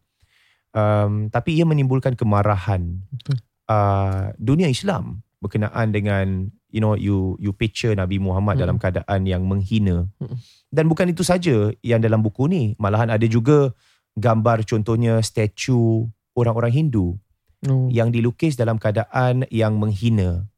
Um, 0.71 1.27
tapi 1.27 1.59
ia 1.59 1.67
menimbulkan 1.67 2.15
kemarahan 2.15 3.03
Betul. 3.11 3.43
uh, 3.67 4.31
dunia 4.39 4.71
Islam 4.71 5.19
berkenaan 5.41 5.89
dengan 5.89 6.53
you 6.69 6.79
know 6.79 6.93
you 6.93 7.35
you 7.41 7.51
picture 7.51 7.91
Nabi 7.91 8.21
Muhammad 8.21 8.55
Hmm. 8.55 8.63
dalam 8.63 8.77
keadaan 8.77 9.25
yang 9.25 9.43
menghina. 9.43 10.07
Hmm. 10.21 10.37
Dan 10.69 10.87
bukan 10.87 11.09
itu 11.09 11.25
saja 11.25 11.73
yang 11.81 11.99
dalam 11.99 12.21
buku 12.21 12.47
ni, 12.47 12.77
malahan 12.77 13.09
ada 13.11 13.25
juga 13.25 13.73
gambar 14.15 14.63
contohnya 14.63 15.19
statue 15.19 16.07
orang-orang 16.37 16.71
Hindu 16.71 17.17
Oh. 17.61 17.85
yang 17.93 18.09
dilukis 18.09 18.57
dalam 18.57 18.81
keadaan 18.81 19.45
yang 19.53 19.77
menghina 19.77 20.49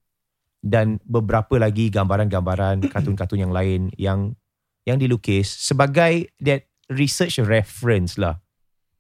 dan 0.64 1.04
beberapa 1.04 1.60
lagi 1.60 1.92
gambaran-gambaran 1.92 2.80
kartun-kartun 2.96 3.44
yang 3.44 3.52
lain 3.52 3.92
yang 4.00 4.40
yang 4.88 4.96
dilukis 4.96 5.52
sebagai 5.52 6.32
that 6.40 6.64
research 6.88 7.44
reference 7.44 8.16
lah. 8.16 8.40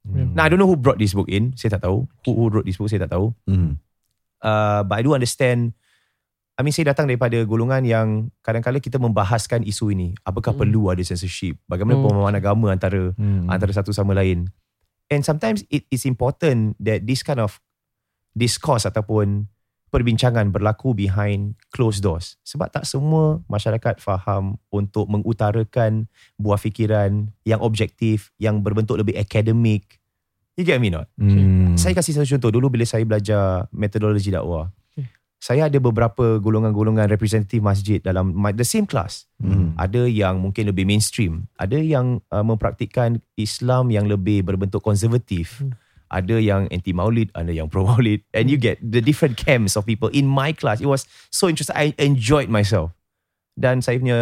Yeah. 0.03 0.27
Now 0.35 0.43
I 0.43 0.49
don't 0.51 0.59
know 0.59 0.67
who 0.67 0.75
brought 0.75 0.99
this 0.99 1.15
book 1.15 1.31
in. 1.31 1.55
Saya 1.55 1.79
tak 1.79 1.87
tahu. 1.87 2.03
Who, 2.27 2.31
who 2.35 2.51
wrote 2.51 2.67
this 2.67 2.75
book 2.75 2.91
saya 2.91 3.07
tak 3.07 3.15
tahu. 3.15 3.31
Hmm. 3.47 3.79
Uh, 4.43 4.83
but 4.83 4.99
I 4.99 5.03
do 5.07 5.15
understand 5.15 5.71
I 6.53 6.61
mean 6.61 6.69
saya 6.69 6.93
datang 6.93 7.09
daripada 7.09 7.33
golongan 7.49 7.81
yang 7.81 8.07
kadang-kadang 8.45 8.77
kita 8.77 9.01
membahaskan 9.01 9.65
isu 9.65 9.89
ini. 9.89 10.13
Apakah 10.21 10.53
Hmm. 10.53 10.61
perlu 10.61 10.93
ada 10.93 11.01
censorship? 11.01 11.57
Bagaimana 11.65 11.97
Oh. 11.97 12.05
pemahaman 12.05 12.37
agama 12.37 12.67
antara 12.69 13.09
Hmm. 13.17 13.49
antara 13.49 13.73
satu 13.73 13.89
sama 13.89 14.13
lain. 14.13 14.53
And 15.09 15.25
sometimes 15.25 15.65
it 15.73 15.89
is 15.89 16.05
important 16.05 16.77
that 16.77 17.09
this 17.09 17.25
kind 17.25 17.41
of 17.41 17.57
discourse 18.37 18.85
ataupun 18.85 19.49
perbincangan 19.89 20.49
berlaku 20.49 20.93
behind 20.97 21.53
closed 21.69 22.01
doors. 22.01 22.37
Sebab 22.45 22.69
tak 22.73 22.85
semua 22.89 23.41
masyarakat 23.45 24.01
faham 24.01 24.57
untuk 24.73 25.05
mengutarakan 25.05 26.09
buah 26.37 26.57
fikiran 26.57 27.29
yang 27.45 27.61
objektif, 27.61 28.33
yang 28.41 28.65
berbentuk 28.65 28.97
lebih 28.97 29.17
akademik. 29.17 30.01
You 30.53 30.65
get 30.65 30.77
me 30.77 30.93
not? 30.93 31.09
Hmm. 31.17 31.73
Saya 31.73 31.97
kasih 31.97 32.13
satu 32.13 32.37
contoh. 32.37 32.53
Dulu 32.53 32.77
bila 32.77 32.85
saya 32.85 33.01
belajar 33.01 33.65
metodologi 33.73 34.29
dakwah, 34.29 34.69
Okay. 34.93 35.09
saya 35.41 35.65
ada 35.65 35.77
beberapa 35.81 36.37
golongan-golongan 36.37 37.09
representatif 37.09 37.57
masjid 37.57 37.97
dalam 37.97 38.29
my- 38.29 38.53
the 38.53 38.61
same 38.65 38.85
class. 38.85 39.25
Hmm. 39.41 39.73
Ada 39.81 40.05
yang 40.05 40.37
mungkin 40.37 40.69
lebih 40.69 40.85
mainstream, 40.85 41.49
ada 41.57 41.81
yang 41.81 42.21
uh, 42.29 42.45
mempraktikkan 42.45 43.17
Islam 43.33 43.89
yang 43.89 44.05
lebih 44.05 44.45
berbentuk 44.45 44.85
konservatif. 44.85 45.57
Hmm. 45.57 45.73
Ada 46.13 46.37
yang 46.37 46.69
anti 46.69 46.93
maulid, 46.93 47.33
ada 47.33 47.49
yang 47.49 47.65
pro 47.65 47.81
maulid 47.89 48.21
and 48.37 48.45
you 48.45 48.61
get 48.61 48.77
the 48.85 49.01
different 49.01 49.33
camps 49.33 49.73
of 49.73 49.89
people 49.89 50.13
in 50.13 50.29
my 50.29 50.53
class. 50.53 50.77
It 50.77 50.85
was 50.85 51.09
so 51.33 51.49
interesting. 51.49 51.73
I 51.73 51.97
enjoyed 51.97 52.53
myself. 52.53 52.93
Dan 53.57 53.81
saya 53.81 53.97
punya 53.97 54.21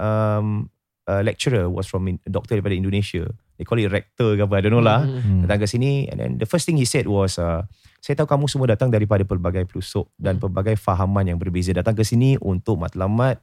um, 0.00 0.72
uh, 1.06 1.22
lecturer 1.22 1.66
was 1.66 1.86
from 1.86 2.06
in, 2.06 2.18
doktor 2.26 2.58
daripada 2.58 2.74
Indonesia. 2.74 3.26
They 3.56 3.64
call 3.64 3.80
it 3.80 3.88
rector 3.88 4.36
ke 4.36 4.42
apa, 4.44 4.60
I 4.60 4.62
don't 4.68 4.74
know 4.74 4.84
lah 4.84 5.00
Hmm. 5.06 5.48
datang 5.48 5.64
ke 5.64 5.66
sini 5.66 6.10
and 6.12 6.20
then 6.20 6.30
the 6.36 6.44
first 6.44 6.68
thing 6.68 6.76
he 6.76 6.84
said 6.84 7.08
was 7.08 7.40
uh, 7.40 7.64
saya 8.04 8.12
tahu 8.20 8.28
kamu 8.28 8.44
semua 8.52 8.68
datang 8.68 8.92
daripada 8.92 9.24
pelbagai 9.24 9.64
pelusuk 9.64 10.12
dan 10.20 10.36
pelbagai 10.36 10.76
fahaman 10.76 11.24
yang 11.24 11.38
berbeza 11.40 11.72
datang 11.72 11.96
ke 11.96 12.04
sini 12.04 12.36
untuk 12.38 12.76
matlamat 12.76 13.40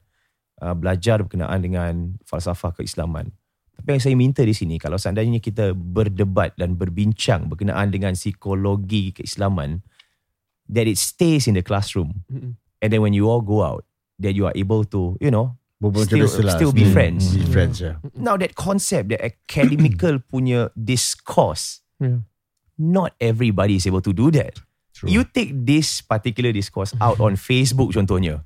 uh, 0.61 0.77
belajar 0.77 1.25
berkenaan 1.25 1.59
dengan 1.59 1.93
falsafah 2.29 2.77
keislaman 2.77 3.33
tapi 3.73 3.97
yang 3.97 4.01
saya 4.05 4.13
minta 4.13 4.45
di 4.45 4.53
sini 4.53 4.77
kalau 4.77 5.01
seandainya 5.01 5.41
kita 5.41 5.73
berdebat 5.73 6.53
dan 6.61 6.77
berbincang 6.77 7.49
berkenaan 7.49 7.89
dengan 7.89 8.13
psikologi 8.13 9.17
keislaman 9.17 9.81
that 10.69 10.85
it 10.85 11.01
stays 11.01 11.49
in 11.49 11.57
the 11.57 11.65
classroom 11.65 12.21
Mm-mm. 12.29 12.53
and 12.79 12.89
then 12.93 13.01
when 13.01 13.17
you 13.17 13.25
all 13.25 13.41
go 13.41 13.65
out 13.65 13.81
that 14.21 14.37
you 14.37 14.45
are 14.45 14.53
able 14.53 14.85
to 14.85 15.17
you 15.17 15.33
know 15.33 15.57
Berbual 15.83 16.07
Still- 16.07 16.23
macam 16.23 16.39
biasa 16.39 16.47
lah. 16.47 16.55
still 16.55 16.71
be 16.71 16.87
friends. 16.87 17.35
Be 17.35 17.43
friends 17.43 17.83
ya. 17.83 17.99
now 18.15 18.39
that 18.39 18.55
concept 18.55 19.11
that 19.11 19.19
academical 19.19 20.23
punya 20.31 20.71
discourse 20.73 21.83
Yeah. 21.99 22.23
not 22.75 23.11
everybody 23.19 23.75
is 23.75 23.83
able 23.83 24.01
to 24.01 24.11
do 24.11 24.31
that. 24.31 24.57
True. 24.93 25.11
You 25.11 25.21
take 25.23 25.51
this 25.63 25.99
particular 25.99 26.51
discourse 26.51 26.93
out 26.99 27.19
on 27.19 27.33
Facebook 27.33 27.91
contohnya, 27.91 28.45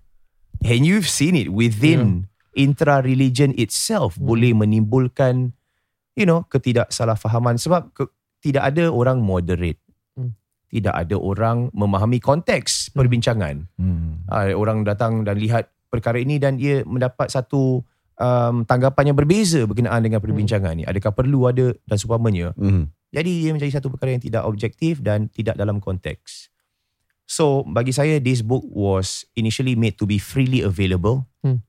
and 0.63 0.82
you've 0.82 1.06
seen 1.06 1.36
it 1.36 1.51
within 1.51 2.25
intra-religion 2.53 3.53
itself 3.56 4.17
boleh 4.17 4.51
menimbulkan, 4.51 5.53
you 6.13 6.25
know, 6.25 6.44
ketidaksalahfahaman 6.50 7.62
sebab 7.62 7.94
ke, 7.94 8.10
tidak 8.41 8.74
ada 8.74 8.89
orang 8.89 9.22
moderate. 9.22 9.77
Hmm. 10.13 10.34
Tidak 10.67 10.91
ada 10.91 11.15
orang 11.15 11.70
memahami 11.72 12.17
konteks 12.17 12.91
perbincangan. 12.91 13.70
Hmm. 13.77 14.24
Uh, 14.25 14.53
orang 14.56 14.84
datang 14.84 15.22
dan 15.24 15.38
lihat 15.38 15.70
perkara 15.88 16.20
ini 16.20 16.38
dan 16.38 16.60
ia 16.60 16.84
mendapat 16.84 17.32
satu 17.32 17.82
um, 18.17 18.56
tanggapan 18.63 19.12
yang 19.13 19.17
berbeza 19.17 19.63
berkenaan 19.63 20.03
dengan 20.03 20.20
perbincangan 20.20 20.74
ni. 20.75 20.84
Adakah 20.84 21.13
perlu 21.13 21.48
ada 21.48 21.72
dan 21.86 21.98
seumpamanya. 21.98 22.51
Hmm. 22.56 22.91
Jadi 23.12 23.48
ia 23.48 23.51
menjadi 23.56 23.79
satu 23.79 23.88
perkara 23.88 24.13
yang 24.13 24.24
tidak 24.24 24.44
objektif 24.44 25.00
dan 25.00 25.32
tidak 25.32 25.56
dalam 25.56 25.79
konteks. 25.79 26.51
So 27.27 27.63
bagi 27.67 27.91
saya 27.91 28.20
this 28.20 28.39
book 28.39 28.63
was 28.67 29.27
initially 29.36 29.75
made 29.75 30.00
to 30.00 30.08
be 30.08 30.20
freely 30.20 30.63
available 30.63 31.27
Hmm. 31.44 31.63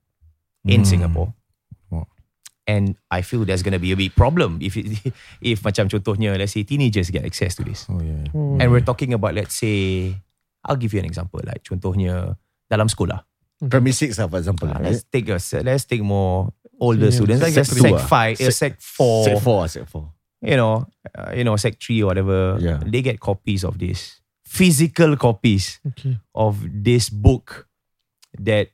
in 0.66 0.82
Hmm. 0.82 0.90
Singapore. 0.90 1.30
And 2.68 3.00
I 3.08 3.24
feel 3.24 3.48
there's 3.48 3.64
going 3.64 3.72
to 3.72 3.80
be 3.80 3.96
a 3.96 3.96
big 3.96 4.12
problem 4.12 4.60
if 4.60 4.76
it, 4.76 5.00
if 5.40 5.64
macam 5.64 5.88
contohnya 5.88 6.36
let's 6.36 6.52
say 6.52 6.68
teenagers 6.68 7.08
get 7.08 7.24
access 7.24 7.56
to 7.56 7.64
this. 7.64 7.88
Oh 7.88 7.96
yeah. 7.96 8.28
Oh. 8.36 8.60
And 8.60 8.68
we're 8.68 8.84
talking 8.84 9.16
about 9.16 9.32
let's 9.32 9.56
say 9.56 10.12
I'll 10.68 10.76
give 10.76 10.92
you 10.92 11.00
an 11.00 11.08
example 11.08 11.40
like 11.48 11.64
contohnya 11.64 12.36
dalam 12.68 12.92
sekolah. 12.92 13.24
Primary 13.58 13.92
six 13.92 14.18
lah 14.18 14.28
for 14.30 14.38
example. 14.38 14.70
Uh, 14.70 14.78
let's 14.80 15.02
take 15.10 15.26
a 15.28 15.38
let's 15.66 15.84
take 15.84 16.02
more 16.02 16.52
older 16.78 17.10
Yeah, 17.10 17.18
students 17.18 17.42
like 17.42 17.54
sec 17.58 17.66
sec, 17.66 17.92
ah. 17.94 18.06
five, 18.06 18.38
uh, 18.40 18.50
sec 18.54 18.78
four, 18.78 19.24
Sec 19.26 19.42
four, 19.42 19.66
sec 19.66 19.84
four. 19.90 20.14
you 20.38 20.54
know, 20.54 20.86
uh, 21.18 21.34
you 21.34 21.42
know, 21.42 21.56
sec 21.58 21.80
three 21.82 22.02
or 22.02 22.14
whatever. 22.14 22.54
Yeah. 22.62 22.78
They 22.86 23.02
get 23.02 23.18
copies 23.18 23.64
of 23.66 23.78
this 23.82 24.20
physical 24.46 25.16
copies 25.18 25.76
Okay. 25.92 26.16
of 26.34 26.62
this 26.70 27.10
book 27.10 27.66
that 28.38 28.70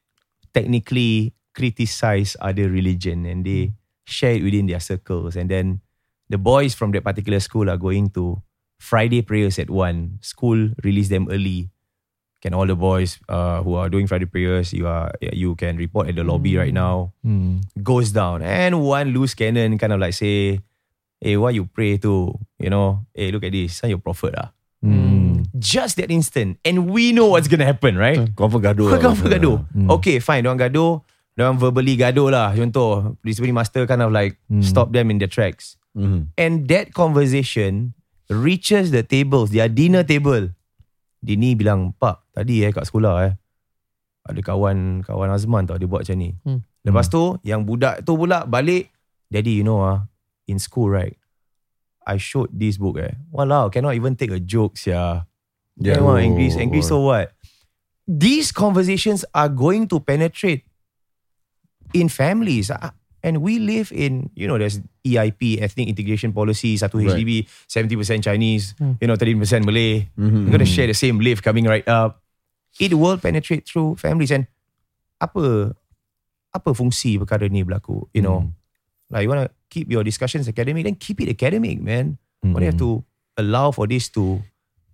technically 0.52 1.34
criticize 1.56 2.36
other 2.40 2.68
religion 2.68 3.24
and 3.26 3.42
they 3.44 3.72
share 4.06 4.36
it 4.36 4.42
within 4.44 4.66
their 4.66 4.78
circles 4.80 5.34
and 5.34 5.50
then 5.50 5.80
the 6.28 6.38
boys 6.38 6.74
from 6.74 6.92
that 6.92 7.02
particular 7.04 7.40
school 7.40 7.68
are 7.70 7.76
going 7.80 8.10
to 8.10 8.42
Friday 8.78 9.22
prayers 9.22 9.58
at 9.58 9.70
one. 9.70 10.18
School 10.20 10.70
release 10.84 11.08
them 11.08 11.26
early. 11.30 11.70
Can 12.44 12.52
all 12.52 12.68
the 12.68 12.76
boys 12.76 13.16
uh, 13.24 13.64
who 13.64 13.80
are 13.80 13.88
doing 13.88 14.04
Friday 14.04 14.28
prayers, 14.28 14.76
you 14.76 14.84
are 14.84 15.08
you 15.24 15.56
can 15.56 15.80
report 15.80 16.12
at 16.12 16.20
the 16.20 16.28
lobby 16.28 16.60
right 16.60 16.76
now. 16.76 17.16
Hmm. 17.24 17.64
Goes 17.80 18.12
down 18.12 18.44
and 18.44 18.84
one 18.84 19.16
loose 19.16 19.32
cannon 19.32 19.80
kind 19.80 19.96
of 19.96 19.98
like 20.04 20.12
say, 20.12 20.60
"Hey, 21.24 21.40
why 21.40 21.56
you 21.56 21.64
pray 21.64 21.96
to? 22.04 22.36
You 22.60 22.68
know, 22.68 23.08
hey, 23.16 23.32
look 23.32 23.48
at 23.48 23.56
this, 23.56 23.80
son, 23.80 23.88
your 23.96 24.04
prophet 24.04 24.36
ah." 24.36 24.52
Hmm. 24.84 25.48
Just 25.56 25.96
that 25.96 26.12
instant, 26.12 26.60
and 26.68 26.92
we 26.92 27.16
know 27.16 27.32
what's 27.32 27.48
gonna 27.48 27.64
happen, 27.64 27.96
right? 27.96 28.28
Confirm 28.36 28.60
gaduh. 28.60 28.92
Lah. 28.92 29.00
confirm 29.00 29.32
gaduh. 29.32 29.56
Hmm. 29.72 29.88
Okay, 29.96 30.20
fine. 30.20 30.44
Diorang 30.44 30.60
gaduh. 30.60 31.00
Diorang 31.32 31.56
verbally 31.56 31.96
gaduh 31.96 32.28
lah. 32.28 32.52
Contoh, 32.52 33.16
discipline 33.24 33.56
master 33.56 33.88
kind 33.88 34.04
of 34.04 34.12
like 34.12 34.36
Hmm. 34.52 34.60
stop 34.60 34.92
them 34.92 35.08
in 35.08 35.16
their 35.16 35.32
tracks. 35.32 35.80
Hmm. 35.96 36.28
And 36.36 36.68
that 36.68 36.92
conversation 36.92 37.96
reaches 38.28 38.92
the 38.92 39.00
tables, 39.00 39.56
their 39.56 39.72
dinner 39.72 40.04
table. 40.04 40.52
Dini 41.24 41.56
bilang, 41.56 41.96
Pak, 41.96 42.20
tadi 42.34 42.66
eh 42.66 42.74
kat 42.74 42.84
sekolah 42.84 43.30
eh, 43.30 43.32
ada 44.26 44.40
kawan 44.42 45.06
kawan 45.06 45.30
Azman 45.30 45.64
tau 45.64 45.78
dia 45.78 45.86
buat 45.86 46.02
macam 46.02 46.18
ni. 46.18 46.34
Hmm. 46.42 46.60
Lepas 46.84 47.08
tu, 47.08 47.38
yang 47.40 47.64
budak 47.64 48.04
tu 48.04 48.18
pula 48.18 48.44
balik, 48.44 48.92
Daddy, 49.32 49.56
you 49.56 49.64
know 49.64 49.80
ah, 49.80 50.04
in 50.44 50.60
school 50.60 50.92
right, 50.92 51.16
I 52.04 52.20
showed 52.20 52.52
this 52.52 52.76
book 52.76 53.00
eh. 53.00 53.16
Walau, 53.32 53.72
cannot 53.72 53.96
even 53.96 54.18
take 54.18 54.34
a 54.34 54.40
joke 54.42 54.76
sia. 54.76 55.24
Yeah. 55.80 55.98
Yeah. 55.98 56.18
angry, 56.20 56.52
angry 56.54 56.84
Oh. 56.84 56.86
so 56.86 56.96
what? 57.08 57.32
These 58.04 58.52
conversations 58.52 59.24
are 59.32 59.48
going 59.48 59.88
to 59.88 59.98
penetrate 59.98 60.68
in 61.96 62.12
families. 62.12 62.68
Ah, 62.68 62.92
And 63.24 63.40
we 63.40 63.56
live 63.56 63.88
in, 63.88 64.28
you 64.36 64.44
know, 64.44 64.60
there's 64.60 64.84
EIP, 65.00 65.56
Ethnic 65.56 65.88
Integration 65.88 66.36
Policy, 66.36 66.76
satu 66.76 67.00
Right. 67.00 67.16
HDB, 67.16 67.48
70% 67.64 68.20
Chinese, 68.20 68.76
Hmm. 68.76 69.00
you 69.00 69.08
know, 69.08 69.16
30% 69.16 69.64
Malay. 69.64 70.12
Mhm. 70.12 70.44
You're 70.44 70.52
going 70.52 70.60
to 70.60 70.68
share 70.68 70.84
the 70.84 70.92
same 70.92 71.16
live 71.24 71.40
coming 71.40 71.64
right 71.64 71.88
up. 71.88 72.20
It 72.80 72.94
will 72.94 73.18
penetrate 73.18 73.66
through 73.66 73.96
families. 73.96 74.34
And 74.34 74.50
apa 75.22 75.74
apa 76.54 76.70
fungsi 76.74 77.18
perkara 77.18 77.46
ni 77.50 77.62
berlaku, 77.62 78.06
you 78.14 78.22
know? 78.22 78.50
Like 79.10 79.26
you 79.26 79.30
want 79.30 79.46
to 79.46 79.50
keep 79.70 79.90
your 79.90 80.02
discussions 80.02 80.48
academic, 80.48 80.86
then 80.86 80.98
keep 80.98 81.20
it 81.22 81.30
academic, 81.30 81.78
man. 81.78 82.18
Why 82.40 82.60
do 82.60 82.64
you 82.66 82.70
have 82.72 82.82
to 82.82 83.04
allow 83.40 83.70
for 83.72 83.86
this 83.88 84.12
to 84.12 84.42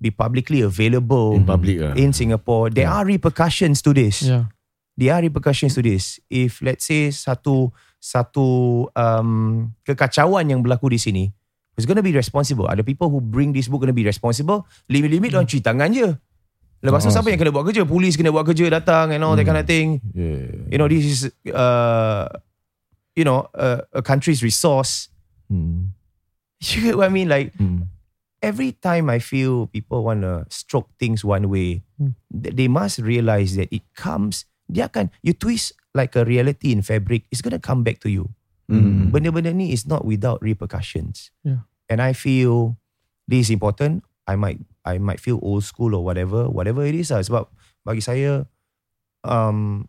be 0.01 0.11
publicly 0.11 0.63
available 0.63 1.35
In 1.35 1.45
public 1.45 1.83
lah. 1.83 1.93
in 1.99 2.13
Singapore? 2.13 2.71
There 2.71 2.89
are 2.89 3.05
repercussions 3.05 3.83
to 3.83 3.93
this. 3.93 4.23
Yeah. 4.23 4.53
There 4.95 5.13
are 5.17 5.23
repercussions 5.25 5.75
to 5.75 5.83
this. 5.83 6.21
If 6.29 6.61
let's 6.61 6.85
say 6.85 7.11
satu 7.11 7.73
satu 8.01 8.89
um, 8.93 9.73
kekacauan 9.85 10.49
yang 10.49 10.61
berlaku 10.61 10.93
di 10.93 11.01
sini, 11.01 11.25
who's 11.75 11.89
going 11.89 12.01
to 12.01 12.05
be 12.05 12.13
responsible? 12.13 12.69
Are 12.69 12.77
the 12.77 12.87
people 12.87 13.09
who 13.09 13.21
bring 13.21 13.53
this 13.53 13.69
book 13.69 13.81
going 13.85 13.93
to 13.93 13.97
be 13.97 14.07
responsible? 14.07 14.69
Limit-limit 14.93 15.33
mm. 15.33 15.39
cuci 15.45 15.59
tangan 15.65 15.93
je. 15.93 16.09
Lepas 16.81 17.05
tu 17.05 17.13
Ah, 17.13 17.21
siapa 17.21 17.29
yang 17.29 17.37
kena 17.37 17.53
buat 17.53 17.69
kerja? 17.69 17.85
Polis 17.85 18.17
kena 18.17 18.33
buat 18.33 18.49
kerja 18.49 18.73
datang 18.73 19.13
and 19.13 19.21
all 19.21 19.37
that 19.37 19.45
kind 19.45 19.61
of 19.61 19.69
thing. 19.69 20.01
Yeah. 20.17 20.49
You 20.73 20.79
know, 20.81 20.89
this 20.89 21.05
is 21.05 21.21
uh, 21.53 22.25
you 23.13 23.25
know, 23.25 23.53
uh, 23.53 23.85
a 23.93 24.01
country's 24.01 24.41
resource. 24.41 25.13
Hmm. 25.53 25.93
You 26.61 26.93
get 26.93 26.97
what 26.97 27.09
I 27.09 27.13
mean? 27.13 27.29
Like 27.29 27.53
Hmm. 27.57 27.89
every 28.41 28.73
time 28.73 29.09
I 29.09 29.21
feel 29.21 29.69
people 29.69 30.05
want 30.05 30.25
to 30.25 30.49
stroke 30.49 30.89
things 30.97 31.21
one 31.21 31.49
way, 31.49 31.85
Hmm. 32.01 32.17
th- 32.33 32.57
they 32.57 32.69
must 32.69 32.97
realize 33.01 33.57
that 33.61 33.69
it 33.69 33.85
comes. 33.93 34.49
Dia 34.69 34.89
akan 34.89 35.13
you 35.21 35.37
twist 35.37 35.77
like 35.93 36.17
a 36.17 36.25
reality 36.25 36.73
in 36.73 36.81
fabric. 36.81 37.29
It's 37.29 37.45
gonna 37.45 37.61
come 37.61 37.85
back 37.85 38.01
to 38.05 38.09
you. 38.09 38.33
Hmm. 38.71 39.11
Benda-benda 39.11 39.51
ni 39.51 39.75
is 39.75 39.85
not 39.85 40.07
without 40.07 40.39
repercussions. 40.41 41.29
Yeah. 41.43 41.67
And 41.91 41.99
I 41.99 42.15
feel 42.15 42.79
this 43.27 43.49
is 43.49 43.53
important. 43.53 44.07
I 44.31 44.39
might 44.39 44.63
I 44.85 44.99
might 44.99 45.21
feel 45.21 45.39
old 45.43 45.65
school 45.65 45.95
or 45.95 46.03
whatever, 46.03 46.49
whatever 46.49 46.85
it 46.85 46.95
is 46.95 47.11
lah. 47.11 47.21
Sebab 47.21 47.49
bagi 47.85 48.01
saya, 48.01 48.45
um, 49.25 49.89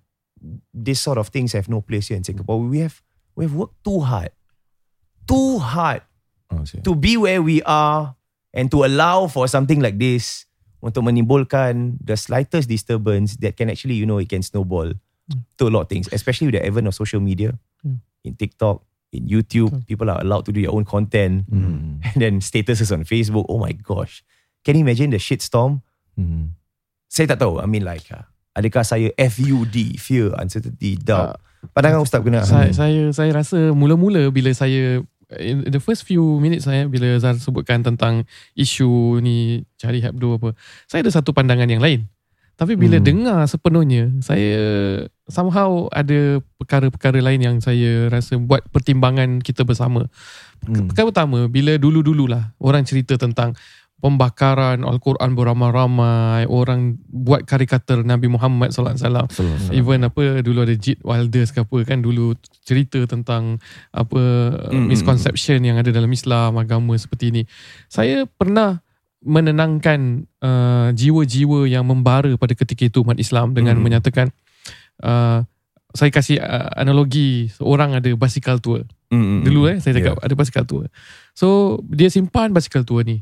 this 0.74 1.00
sort 1.00 1.18
of 1.18 1.30
things 1.30 1.54
have 1.54 1.70
no 1.70 1.82
place 1.82 2.08
here 2.10 2.18
in 2.18 2.24
Singapore. 2.24 2.60
We 2.60 2.80
have 2.84 3.00
we 3.36 3.46
have 3.46 3.54
worked 3.56 3.80
too 3.84 4.02
hard, 4.02 4.32
too 5.28 5.60
hard 5.60 6.02
siap. 6.68 6.84
to 6.84 6.92
be 6.96 7.16
where 7.16 7.42
we 7.42 7.62
are 7.64 8.16
and 8.52 8.68
to 8.72 8.84
allow 8.84 9.28
for 9.28 9.48
something 9.48 9.80
like 9.80 9.96
this 9.96 10.46
untuk 10.82 11.06
menimbulkan 11.06 12.02
the 12.02 12.18
slightest 12.18 12.68
disturbance 12.68 13.38
that 13.40 13.56
can 13.56 13.70
actually, 13.70 13.96
you 13.96 14.06
know, 14.06 14.18
it 14.18 14.28
can 14.28 14.42
snowball 14.42 14.92
to 15.56 15.64
a 15.64 15.72
lot 15.72 15.88
of 15.88 15.90
things, 15.90 16.10
especially 16.12 16.52
with 16.52 16.60
the 16.60 16.66
advent 16.66 16.88
of 16.90 16.96
social 16.98 17.22
media, 17.24 17.56
Hmm. 17.86 18.04
in 18.28 18.36
TikTok, 18.36 18.84
in 19.16 19.26
YouTube, 19.26 19.72
Betul. 19.72 19.88
people 19.88 20.08
are 20.12 20.20
allowed 20.20 20.44
to 20.46 20.52
do 20.52 20.60
their 20.60 20.74
own 20.76 20.84
content, 20.84 21.48
Hmm. 21.48 22.02
and 22.12 22.18
then 22.20 22.34
statuses 22.44 22.92
on 22.92 23.06
Facebook. 23.08 23.46
Oh 23.48 23.62
my 23.62 23.72
gosh, 23.72 24.26
can 24.62 24.78
you 24.78 24.84
imagine 24.84 25.10
the 25.10 25.22
shitstorm? 25.22 25.82
Hmm. 26.16 26.54
Saya 27.08 27.36
tak 27.36 27.44
tahu. 27.44 27.60
I 27.60 27.68
mean 27.68 27.84
like, 27.84 28.08
uh, 28.12 28.24
adakah 28.56 28.84
saya 28.84 29.12
FUD, 29.18 30.00
fear, 30.00 30.32
uncertainty, 30.38 30.96
doubt? 30.96 31.40
Pandangan 31.78 32.02
Ustaz 32.02 32.26
kena. 32.26 32.42
Saya, 32.42 32.74
saya 32.74 33.14
saya 33.14 33.32
rasa 33.38 33.70
mula-mula 33.76 34.26
bila 34.34 34.50
saya 34.50 35.06
in 35.40 35.64
the 35.70 35.80
first 35.80 36.04
few 36.04 36.42
minutes 36.42 36.68
saya 36.68 36.90
bila 36.92 37.16
Zar 37.22 37.38
sebutkan 37.40 37.86
tentang 37.86 38.28
isu 38.52 39.22
ni 39.24 39.64
cari 39.80 40.04
Hebdo 40.04 40.36
apa 40.36 40.52
saya 40.92 41.08
ada 41.08 41.12
satu 41.14 41.32
pandangan 41.32 41.72
yang 41.72 41.80
lain 41.80 42.04
tapi 42.60 42.76
bila 42.76 43.00
Hmm. 43.00 43.08
dengar 43.08 43.40
sepenuhnya 43.48 44.12
saya 44.20 44.60
somehow 45.32 45.88
ada 45.96 46.44
perkara-perkara 46.60 47.24
lain 47.24 47.40
yang 47.40 47.58
saya 47.64 48.12
rasa 48.12 48.36
buat 48.44 48.68
pertimbangan 48.76 49.40
kita 49.40 49.64
bersama 49.64 50.12
Hmm. 50.68 50.92
perkara 50.92 51.10
pertama 51.10 51.48
bila 51.48 51.80
dulu-dululah 51.80 52.52
orang 52.60 52.84
cerita 52.84 53.16
tentang 53.16 53.56
pembakaran 54.02 54.82
Al-Quran 54.82 55.38
beramai-ramai 55.38 56.50
orang 56.50 56.98
buat 57.06 57.46
karikatur 57.46 58.02
Nabi 58.02 58.34
Muhammad 58.34 58.74
sallallahu 58.74 58.98
alaihi 58.98 59.06
wasallam. 59.06 59.28
Even 59.78 60.00
apa 60.04 60.42
dulu 60.42 60.66
ada 60.66 60.74
Jit 60.74 60.98
Wilders 61.06 61.54
ke 61.54 61.62
apa 61.62 61.78
kan 61.86 62.02
dulu 62.02 62.34
cerita 62.66 63.06
tentang 63.06 63.62
apa 63.94 64.20
Mm, 64.74 64.90
misconception 64.90 65.62
yang 65.62 65.78
ada 65.78 65.94
dalam 65.94 66.10
Islam 66.10 66.58
agama 66.58 66.98
seperti 66.98 67.30
ini. 67.30 67.42
Saya 67.88 68.26
pernah 68.26 68.82
menenangkan 69.22 70.26
uh, 70.42 70.90
jiwa-jiwa 70.98 71.70
yang 71.70 71.86
membara 71.86 72.34
pada 72.42 72.58
ketika 72.58 72.90
itu 72.90 73.06
umat 73.06 73.22
Islam 73.22 73.54
dengan 73.54 73.78
Mm. 73.78 73.84
menyatakan 73.86 74.28
uh, 75.06 75.46
saya 75.94 76.10
kasih 76.10 76.42
uh, 76.42 76.72
analogi 76.74 77.52
seorang 77.54 77.94
ada 78.00 78.10
basikal 78.18 78.58
tua. 78.58 78.82
Mm, 79.12 79.20
mm, 79.20 79.40
Dulu 79.44 79.60
eh 79.68 79.78
saya 79.84 79.94
cakap 80.00 80.24
ada 80.24 80.34
basikal 80.34 80.64
tua. 80.66 80.88
So 81.36 81.78
dia 81.86 82.08
simpan 82.10 82.56
basikal 82.56 82.82
tua 82.88 83.04
ni. 83.04 83.22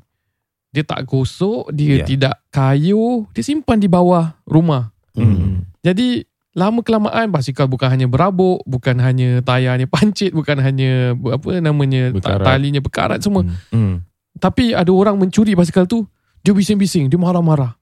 Dia 0.69 0.85
tak 0.85 1.05
gosok, 1.05 1.73
dia 1.73 2.01
Yeah. 2.01 2.07
tidak 2.07 2.35
kayuh, 2.53 3.25
dia 3.33 3.41
simpan 3.41 3.81
di 3.81 3.89
bawah 3.89 4.37
rumah. 4.45 4.93
Hmm. 5.17 5.65
Jadi 5.81 6.23
lama 6.53 6.81
kelamaan 6.81 7.33
basikal 7.33 7.65
bukan 7.65 7.89
hanya 7.89 8.05
berabuk, 8.05 8.61
bukan 8.69 9.01
hanya 9.01 9.41
tayarnya 9.41 9.89
pancit, 9.89 10.29
bukan 10.29 10.61
hanya 10.61 11.13
apa 11.15 11.49
namanya 11.57 12.13
ta- 12.19 12.37
Berkarat. 12.37 12.45
talinya 12.45 12.81
berkarat 12.81 13.19
semua. 13.21 13.41
Hmm. 13.45 13.55
Mm. 13.73 13.95
Tapi 14.37 14.71
ada 14.71 14.91
orang 14.93 15.17
mencuri 15.17 15.57
basikal 15.57 15.83
tu, 15.83 16.05
dia 16.45 16.53
bising-bising, 16.53 17.09
dia 17.09 17.19
marah-marah. 17.19 17.75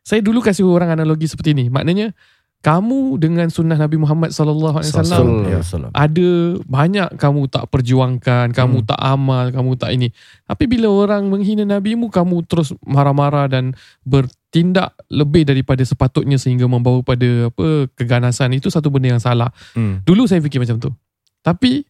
Saya 0.00 0.24
dulu 0.24 0.40
kasih 0.40 0.64
orang 0.64 0.96
analogi 0.96 1.28
seperti 1.28 1.52
ni. 1.52 1.68
Maknanya 1.68 2.16
kamu 2.60 3.16
dengan 3.16 3.48
sunnah 3.48 3.80
Nabi 3.80 3.96
Muhammad 3.96 4.36
sallallahu 4.36 4.84
alaihi 4.84 4.92
wasallam 4.92 5.88
ada 5.96 6.28
banyak 6.68 7.08
kamu 7.16 7.48
tak 7.48 7.64
perjuangkan, 7.72 8.52
kamu 8.52 8.84
Hmm. 8.84 8.88
tak 8.92 9.00
amal, 9.00 9.48
kamu 9.48 9.70
tak 9.80 9.90
ini. 9.96 10.12
Tapi 10.44 10.64
bila 10.68 10.92
orang 10.92 11.24
menghina 11.32 11.64
nabimu, 11.64 12.12
kamu 12.12 12.44
terus 12.44 12.76
marah-marah 12.84 13.48
dan 13.48 13.72
bertindak 14.04 14.92
lebih 15.08 15.48
daripada 15.48 15.80
sepatutnya 15.80 16.36
sehingga 16.36 16.68
membawa 16.68 17.00
pada 17.00 17.48
apa 17.48 17.88
keganasan 17.96 18.52
itu 18.52 18.68
satu 18.68 18.92
benda 18.92 19.16
yang 19.16 19.22
salah. 19.24 19.48
Mm. 19.72 20.04
Dulu 20.04 20.28
saya 20.28 20.44
fikir 20.44 20.60
macam 20.60 20.76
tu. 20.76 20.92
Tapi 21.40 21.88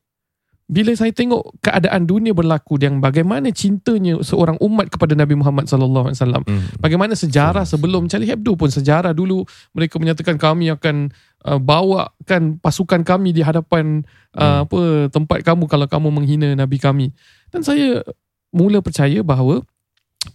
bila 0.70 0.94
saya 0.94 1.10
tengok 1.10 1.58
keadaan 1.58 2.06
dunia 2.06 2.30
berlaku 2.30 2.78
yang 2.78 3.02
bagaimana 3.02 3.50
cintanya 3.50 4.22
seorang 4.22 4.54
umat 4.62 4.86
kepada 4.86 5.18
Nabi 5.18 5.34
Muhammad 5.34 5.66
sallallahu 5.66 6.06
alaihi 6.14 6.18
wasallam 6.22 6.42
Mm. 6.46 6.78
Bagaimana 6.78 7.18
sejarah 7.18 7.66
sebelum 7.66 8.06
Charlie 8.06 8.30
Hebdo 8.30 8.54
pun 8.54 8.70
sejarah 8.70 9.10
dulu 9.10 9.42
mereka 9.74 9.98
menyatakan 9.98 10.38
kami 10.38 10.70
akan 10.70 11.10
uh, 11.42 11.58
bawakan 11.58 12.62
pasukan 12.62 13.02
kami 13.02 13.34
di 13.34 13.42
hadapan 13.42 14.06
uh, 14.38 14.62
apa 14.62 15.10
tempat 15.10 15.42
kamu 15.42 15.66
kalau 15.66 15.90
kamu 15.90 16.08
menghina 16.14 16.48
nabi 16.54 16.78
kami. 16.78 17.10
Dan 17.50 17.66
saya 17.66 18.06
mula 18.54 18.78
percaya 18.78 19.20
bahawa 19.26 19.66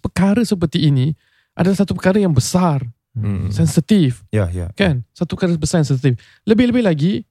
perkara 0.04 0.44
seperti 0.44 0.84
ini 0.92 1.16
adalah 1.56 1.80
satu 1.80 1.96
perkara 1.96 2.20
yang 2.20 2.36
besar, 2.36 2.84
Mm. 3.16 3.48
sensitif 3.48 4.28
Ya, 4.28 4.52
ya. 4.52 4.68
kan? 4.76 5.00
Satu 5.16 5.40
perkara 5.40 5.56
besar 5.56 5.80
yang 5.80 5.88
sensitif. 5.88 6.20
Lebih-lebih 6.44 6.84
lagi 6.84 7.24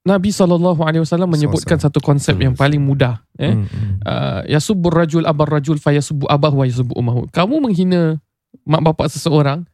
Nabi 0.00 0.32
SAW 0.32 1.28
menyebutkan 1.28 1.76
satu 1.76 2.00
konsep 2.00 2.32
yang 2.40 2.56
paling 2.56 2.80
mudah 2.80 3.20
eh? 3.36 3.52
Mm, 3.52 3.68
mm. 3.68 3.92
uh, 4.08 4.40
yasubbur 4.48 4.96
rajul 4.96 5.28
abar 5.28 5.60
rajul 5.60 5.76
fayasubbu 5.76 6.24
abahu 6.24 6.64
wa 6.64 6.66
yasubbu 6.66 6.96
ummahu. 6.96 7.28
Kamu 7.28 7.60
menghina 7.60 8.16
mak 8.64 8.80
bapak 8.80 9.12
seseorang, 9.12 9.68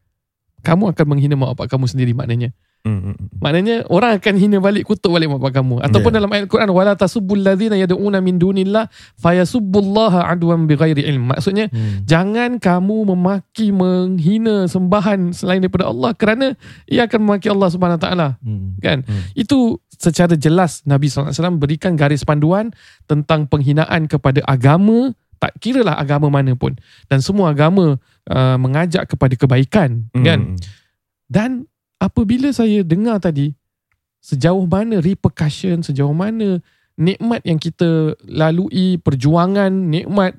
kamu 0.67 0.91
akan 0.91 1.07
menghina 1.07 1.39
mak 1.39 1.55
bapak 1.55 1.71
kamu 1.71 1.87
sendiri 1.87 2.11
maknanya. 2.11 2.51
Mm, 2.87 2.95
mm, 2.95 3.03
mm. 3.03 3.27
Maknanya 3.43 3.77
orang 3.91 4.23
akan 4.23 4.35
hina 4.39 4.63
balik 4.63 4.87
kutuk 4.87 5.11
balik 5.11 5.27
mak 5.27 5.43
bapak 5.43 5.59
kamu. 5.59 5.83
Ataupun 5.83 6.11
Yeah. 6.15 6.19
dalam 6.23 6.31
ayat 6.31 6.43
Al-Quran 6.47 6.71
wala 6.71 6.93
tasubbul 6.95 7.43
ladzina 7.43 7.75
yad'una 7.75 8.23
min 8.23 8.39
dunillah 8.39 8.87
fayasubbullaha 9.19 10.31
adwan 10.31 10.71
bighairi 10.71 11.03
ilm. 11.11 11.35
Maksudnya 11.35 11.67
Hmm. 11.67 12.07
jangan 12.07 12.63
kamu 12.63 13.11
memaki 13.11 13.75
menghina 13.75 14.71
sembahan 14.71 15.35
selain 15.35 15.59
daripada 15.59 15.91
Allah 15.91 16.15
kerana 16.15 16.55
ia 16.87 17.11
akan 17.11 17.21
memaki 17.27 17.51
Allah 17.51 17.69
Subhanahu 17.75 17.99
taala 17.99 18.39
Hmm. 18.41 18.79
kan 18.79 19.03
Hmm. 19.03 19.35
itu 19.35 19.83
secara 19.99 20.39
jelas 20.39 20.87
Nabi 20.87 21.11
SAW 21.11 21.59
berikan 21.59 21.99
garis 21.99 22.23
panduan 22.23 22.71
tentang 23.11 23.51
penghinaan 23.51 24.07
kepada 24.07 24.45
agama 24.47 25.11
tak 25.37 25.57
kiralah 25.61 25.97
agama 26.01 26.33
mana 26.33 26.57
pun 26.57 26.77
dan 27.13 27.21
semua 27.21 27.53
agama 27.53 28.01
uh, 28.29 28.57
mengajak 28.57 29.05
kepada 29.05 29.37
kebaikan 29.37 30.09
Mm. 30.17 30.25
kan 30.25 30.41
dan 31.29 31.51
apabila 31.97 32.49
saya 32.51 32.81
dengar 32.81 33.19
tadi 33.19 33.53
sejauh 34.21 34.67
mana 34.67 34.99
repercussion 34.99 35.81
sejauh 35.81 36.13
mana 36.13 36.59
nikmat 36.97 37.45
yang 37.45 37.57
kita 37.57 38.17
lalui 38.25 38.97
perjuangan 38.99 39.69
nikmat 39.71 40.33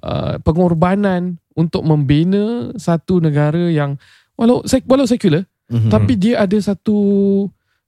uh, 0.00 0.40
pengorbanan 0.40 1.36
untuk 1.52 1.84
membina 1.84 2.72
satu 2.74 3.20
negara 3.20 3.68
yang 3.68 4.00
walau 4.34 4.64
sek- 4.64 4.86
walau 4.86 5.04
sekular 5.04 5.44
Mhm. 5.68 5.92
tapi 5.92 6.16
dia 6.16 6.40
ada 6.40 6.56
satu 6.56 6.96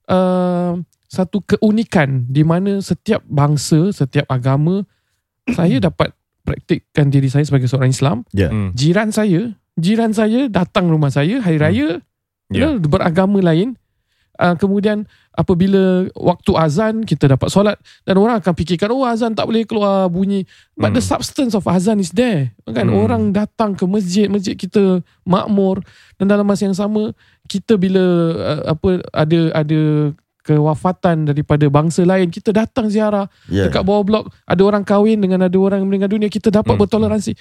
uh, 0.05 0.77
satu 1.07 1.41
keunikan 1.41 2.23
di 2.23 2.45
mana 2.45 2.77
setiap 2.79 3.25
bangsa, 3.25 3.89
setiap 3.89 4.29
agama 4.29 4.85
saya 5.57 5.81
dapat 5.81 6.13
praktikkan 6.41 7.09
diri 7.09 7.25
saya 7.25 7.41
sebagai 7.41 7.65
seorang 7.65 7.89
Islam. 7.89 8.21
Ya. 8.31 8.47
Mm. 8.47 8.71
Jiran 8.73 9.09
saya, 9.09 9.41
jiran 9.75 10.13
saya 10.13 10.47
datang 10.47 10.87
rumah 10.87 11.09
saya 11.09 11.41
hari 11.41 11.57
raya, 11.57 11.87
you 12.51 12.59
Ya. 12.59 12.67
know, 12.67 12.83
beragama 12.83 13.39
lain. 13.41 13.79
Uh, 14.41 14.57
kemudian 14.57 15.05
apabila 15.37 16.09
waktu 16.17 16.51
azan 16.57 17.05
kita 17.05 17.29
dapat 17.29 17.53
solat 17.53 17.77
dan 18.09 18.17
orang 18.17 18.41
akan 18.41 18.57
fikirkan 18.57 18.89
oh 18.89 19.05
azan 19.05 19.37
tak 19.37 19.45
boleh 19.45 19.69
keluar 19.69 20.09
bunyi 20.09 20.49
but 20.73 20.89
Hmm. 20.89 20.97
the 20.97 21.03
substance 21.03 21.53
of 21.53 21.61
azan 21.69 22.01
is 22.01 22.09
there 22.09 22.49
kan 22.65 22.89
Hmm. 22.89 23.05
orang 23.05 23.23
datang 23.29 23.77
ke 23.77 23.85
masjid 23.85 24.25
masjid 24.33 24.57
kita 24.57 25.05
makmur 25.21 25.85
dan 26.17 26.25
dalam 26.25 26.41
masa 26.41 26.65
yang 26.65 26.73
sama 26.73 27.13
kita 27.45 27.77
bila 27.77 28.01
uh, 28.33 28.61
apa 28.73 28.89
ada 29.13 29.39
ada 29.53 29.81
kewafatan 30.41 31.29
daripada 31.29 31.69
bangsa 31.69 32.01
lain 32.01 32.33
kita 32.33 32.49
datang 32.49 32.89
ziarah 32.89 33.29
Ya. 33.45 33.69
dekat 33.69 33.85
bawah 33.85 34.01
blok 34.01 34.25
ada 34.43 34.61
orang 34.65 34.81
kahwin 34.81 35.21
dengan 35.21 35.45
ada 35.45 35.57
orang 35.57 35.85
meninggal 35.85 36.09
dunia 36.09 36.27
kita 36.27 36.49
dapat 36.49 36.73
Hmm. 36.73 36.81
bertoleransi 36.81 37.37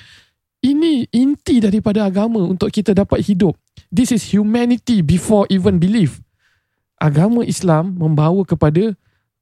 ini 0.60 1.08
inti 1.10 1.58
daripada 1.58 2.04
agama 2.04 2.44
untuk 2.44 2.68
kita 2.68 2.92
dapat 2.92 3.24
hidup 3.24 3.56
this 3.88 4.12
is 4.12 4.22
humanity 4.28 5.00
before 5.00 5.48
even 5.48 5.80
belief 5.80 6.20
agama 7.00 7.42
Islam 7.42 7.96
membawa 7.96 8.44
kepada 8.44 8.92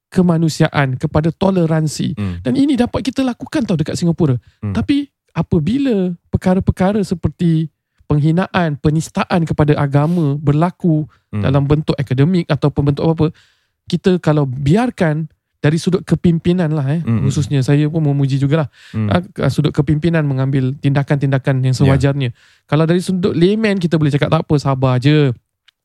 kemanusiaan 0.08 0.96
kepada 0.96 1.28
toleransi 1.28 2.16
Mm. 2.16 2.34
dan 2.40 2.52
ini 2.56 2.74
dapat 2.74 3.04
kita 3.04 3.20
lakukan 3.20 3.66
tau 3.66 3.76
dekat 3.76 3.98
Singapura 3.98 4.38
Hmm. 4.64 4.72
tapi 4.72 5.10
apabila 5.36 6.16
perkara-perkara 6.32 7.04
seperti 7.04 7.68
penghinaan, 8.08 8.80
penistaan 8.80 9.44
kepada 9.44 9.76
agama 9.76 10.40
berlaku 10.40 11.04
Hmm. 11.28 11.44
dalam 11.44 11.68
bentuk 11.68 11.92
akademik 11.94 12.48
ataupun 12.48 12.88
bentuk 12.88 13.04
apa, 13.04 13.28
kita 13.84 14.16
kalau 14.16 14.48
biarkan 14.48 15.28
dari 15.58 15.74
sudut 15.74 16.06
kepimpinan 16.06 16.70
lah 16.70 16.86
eh, 16.88 17.02
Mm-mm. 17.02 17.26
khususnya 17.26 17.58
saya 17.60 17.90
pun 17.90 17.98
memuji 17.98 18.38
jugalah 18.38 18.70
ah, 19.10 19.18
ke- 19.20 19.42
sudut 19.50 19.74
kepimpinan 19.74 20.22
mengambil 20.22 20.70
tindakan-tindakan 20.72 21.60
yang 21.60 21.74
sewajarnya. 21.74 22.30
Kalau 22.64 22.86
dari 22.86 23.02
sudut 23.02 23.34
layman 23.34 23.76
kita 23.76 23.98
boleh 23.98 24.10
cakap 24.10 24.30
tak 24.30 24.46
apa 24.46 24.54
sabar 24.56 24.98
je. 24.98 25.34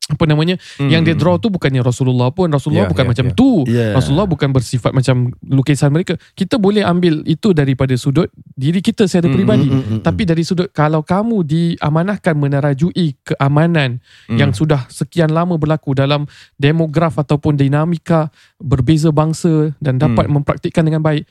Apa 0.04 0.28
namanya? 0.28 0.60
Hmm. 0.76 0.92
Yang 0.92 1.02
dia 1.08 1.16
draw 1.16 1.40
tu 1.40 1.48
bukannya 1.48 1.80
Rasulullah 1.80 2.28
pun. 2.28 2.52
Rasulullah 2.52 2.86
Ya, 2.86 2.92
bukan 2.92 3.08
ya, 3.08 3.10
macam 3.16 3.26
ya. 3.26 3.34
tu. 3.34 3.50
Ya. 3.64 3.96
Rasulullah 3.96 4.28
bukan 4.28 4.52
bersifat 4.52 4.92
macam 4.92 5.32
lukisan 5.40 5.96
mereka. 5.96 6.20
Kita 6.36 6.60
boleh 6.60 6.84
ambil 6.84 7.24
itu 7.24 7.56
daripada 7.56 7.96
sudut 7.96 8.28
diri 8.52 8.84
kita 8.84 9.08
secara 9.08 9.32
Mm, 9.32 9.34
peribadi. 9.34 9.68
mm, 9.72 9.76
mm, 9.80 9.86
mm. 9.88 10.00
Tapi 10.04 10.28
dari 10.28 10.44
sudut 10.44 10.68
kalau 10.70 11.08
kamu 11.08 11.48
diamanahkan 11.48 12.36
menerajui 12.36 13.16
keamanan 13.24 14.04
Hmm. 14.28 14.36
yang 14.36 14.52
sudah 14.52 14.92
sekian 14.92 15.32
lama 15.32 15.56
berlaku 15.56 15.96
dalam 15.96 16.28
demograf 16.60 17.16
ataupun 17.16 17.56
dinamika 17.56 18.28
berbeza 18.60 19.08
bangsa 19.08 19.72
dan 19.80 20.04
dapat 20.04 20.28
Hmm. 20.28 20.44
mempraktikkan 20.44 20.84
dengan 20.84 21.00
baik, 21.00 21.24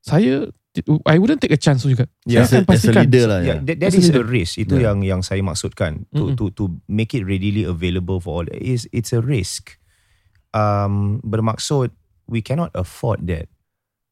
saya 0.00 0.46
I 1.06 1.22
wouldn't 1.22 1.38
take 1.38 1.54
a 1.54 1.60
chance 1.60 1.86
tu 1.86 1.94
juga. 1.94 2.10
Yeah. 2.26 2.50
Saya 2.50 2.66
akan 2.66 2.66
a, 2.66 2.74
as 2.74 2.82
a 2.82 2.90
pastikan. 2.90 3.02
leader 3.06 3.24
lah. 3.30 3.40
Yeah, 3.46 3.58
Ya. 3.62 3.66
that, 3.70 3.76
that 3.78 3.92
is 3.94 4.10
a 4.10 4.18
a 4.18 4.26
risk. 4.26 4.58
Itu 4.58 4.74
Yeah. 4.74 4.90
yang 4.90 4.98
yang 5.06 5.20
saya 5.22 5.38
maksudkan 5.38 6.10
to 6.10 6.34
Mm-mm. 6.34 6.36
to 6.36 6.50
to 6.58 6.64
make 6.90 7.14
it 7.14 7.22
readily 7.22 7.62
available 7.62 8.18
for 8.18 8.42
all. 8.42 8.46
Is 8.50 8.90
it's 8.90 9.14
a 9.14 9.22
risk. 9.22 9.78
Um, 10.50 11.22
bermaksud 11.22 11.94
we 12.26 12.42
cannot 12.42 12.74
afford 12.74 13.26
that. 13.30 13.46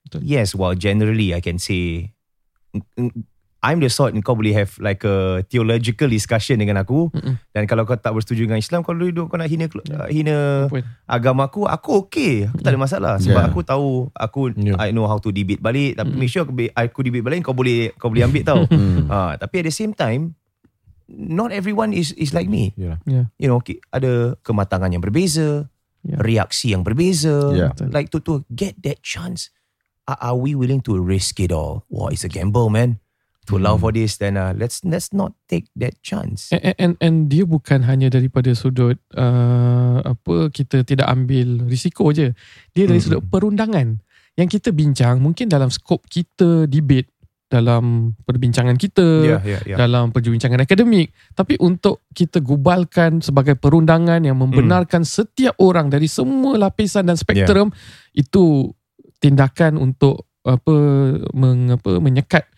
Betul. 0.06 0.22
Yes, 0.22 0.54
well 0.54 0.74
generally 0.74 1.34
I 1.34 1.42
can 1.42 1.58
say 1.58 2.14
I'm 3.62 3.78
the 3.78 3.86
sort 3.86 4.10
kau 4.20 4.34
boleh 4.34 4.50
have 4.52 4.74
like 4.76 5.06
a 5.06 5.46
theological 5.46 6.10
discussion 6.10 6.58
dengan 6.58 6.82
aku 6.82 7.14
Mm-mm. 7.14 7.38
dan 7.54 7.62
kalau 7.64 7.86
kau 7.86 7.94
tak 7.94 8.10
bersetuju 8.10 8.44
dengan 8.44 8.58
Islam 8.58 8.82
kalau 8.82 9.06
dulu 9.06 9.30
kau 9.30 9.38
nak 9.38 9.46
hina 9.46 9.70
uh, 9.70 10.10
hina 10.10 10.66
Point. 10.66 10.82
agama 11.06 11.46
aku 11.46 11.64
aku 11.64 12.02
okay 12.02 12.50
aku 12.50 12.58
tak 12.58 12.74
ada 12.74 12.80
masalah 12.80 13.14
sebab 13.16 13.38
Yeah. 13.38 13.46
aku 13.46 13.60
tahu 13.62 13.88
aku 14.10 14.40
Yeah. 14.58 14.74
I 14.76 14.90
know 14.90 15.06
how 15.06 15.22
to 15.22 15.30
debate 15.30 15.62
balik 15.62 15.94
tapi 15.94 16.10
Mm. 16.10 16.18
make 16.18 16.26
sure 16.28 16.42
aku, 16.42 16.50
be- 16.52 16.74
aku 16.74 17.00
debate 17.00 17.22
balik 17.22 17.38
kau 17.40 17.54
boleh 17.54 17.94
kau 17.94 18.10
boleh 18.10 18.26
ambil 18.26 18.42
tau 18.42 18.60
Hmm. 18.74 19.06
ha, 19.06 19.38
tapi 19.38 19.62
at 19.62 19.66
the 19.66 19.74
same 19.74 19.94
time 19.94 20.34
not 21.06 21.52
everyone 21.52 21.92
is 21.92 22.10
is 22.14 22.32
like 22.32 22.48
me 22.48 22.74
Yeah. 22.74 22.98
Yeah. 23.04 23.30
you 23.36 23.46
know 23.46 23.58
okay, 23.58 23.78
ada 23.88 24.34
kematangan 24.42 24.90
yang 24.90 25.00
berbeza 25.00 25.70
Yeah. 26.02 26.18
reaksi 26.18 26.74
yang 26.74 26.82
berbeza 26.82 27.54
Yeah. 27.54 27.70
like 27.94 28.10
to 28.10 28.18
to 28.26 28.42
get 28.50 28.74
that 28.82 29.06
chance 29.06 29.54
are, 30.02 30.18
are 30.18 30.34
we 30.34 30.58
willing 30.58 30.82
to 30.82 30.98
risk 30.98 31.38
it 31.38 31.54
all 31.54 31.86
wow 31.86 32.10
it's 32.10 32.26
a 32.26 32.32
gamble 32.32 32.66
man 32.66 32.98
to 33.42 33.58
allow 33.58 33.74
for 33.74 33.90
this 33.90 34.22
then 34.22 34.38
uh, 34.38 34.54
let's 34.54 34.82
let's 34.86 35.10
not 35.10 35.34
take 35.50 35.66
that 35.74 35.98
chance 36.00 36.48
And, 36.54 36.74
and, 36.78 36.94
and 37.02 37.16
dia 37.26 37.42
bukan 37.42 37.82
hanya 37.82 38.06
daripada 38.06 38.54
sudut 38.54 38.98
uh, 39.18 39.98
apa 40.04 40.48
kita 40.54 40.86
tidak 40.86 41.10
ambil 41.10 41.66
risiko 41.66 42.14
je. 42.14 42.36
Dia 42.72 42.84
dari 42.86 43.02
Mm. 43.02 43.06
sudut 43.06 43.22
perundangan. 43.26 43.98
Yang 44.38 44.60
kita 44.60 44.70
bincang 44.72 45.18
mungkin 45.20 45.50
dalam 45.50 45.68
skop 45.68 46.06
kita 46.06 46.64
debate 46.70 47.10
dalam 47.52 48.16
perbincangan 48.24 48.80
kita 48.80 49.04
yeah 49.20 49.40
yeah 49.44 49.60
yeah 49.68 49.76
dalam 49.76 50.08
perbincangan 50.08 50.64
akademik 50.64 51.12
tapi 51.36 51.60
untuk 51.60 52.00
kita 52.16 52.40
gubalkan 52.40 53.20
sebagai 53.20 53.60
perundangan 53.60 54.24
yang 54.24 54.40
membenarkan 54.40 55.04
setiap 55.04 55.52
orang 55.60 55.92
dari 55.92 56.08
semua 56.08 56.56
lapisan 56.56 57.12
dan 57.12 57.20
spektrum 57.20 57.68
itu 58.16 58.72
tindakan 59.20 59.76
untuk 59.76 60.32
apa 60.48 60.74
meng, 61.36 61.76
apa 61.76 62.00
menyekat 62.00 62.48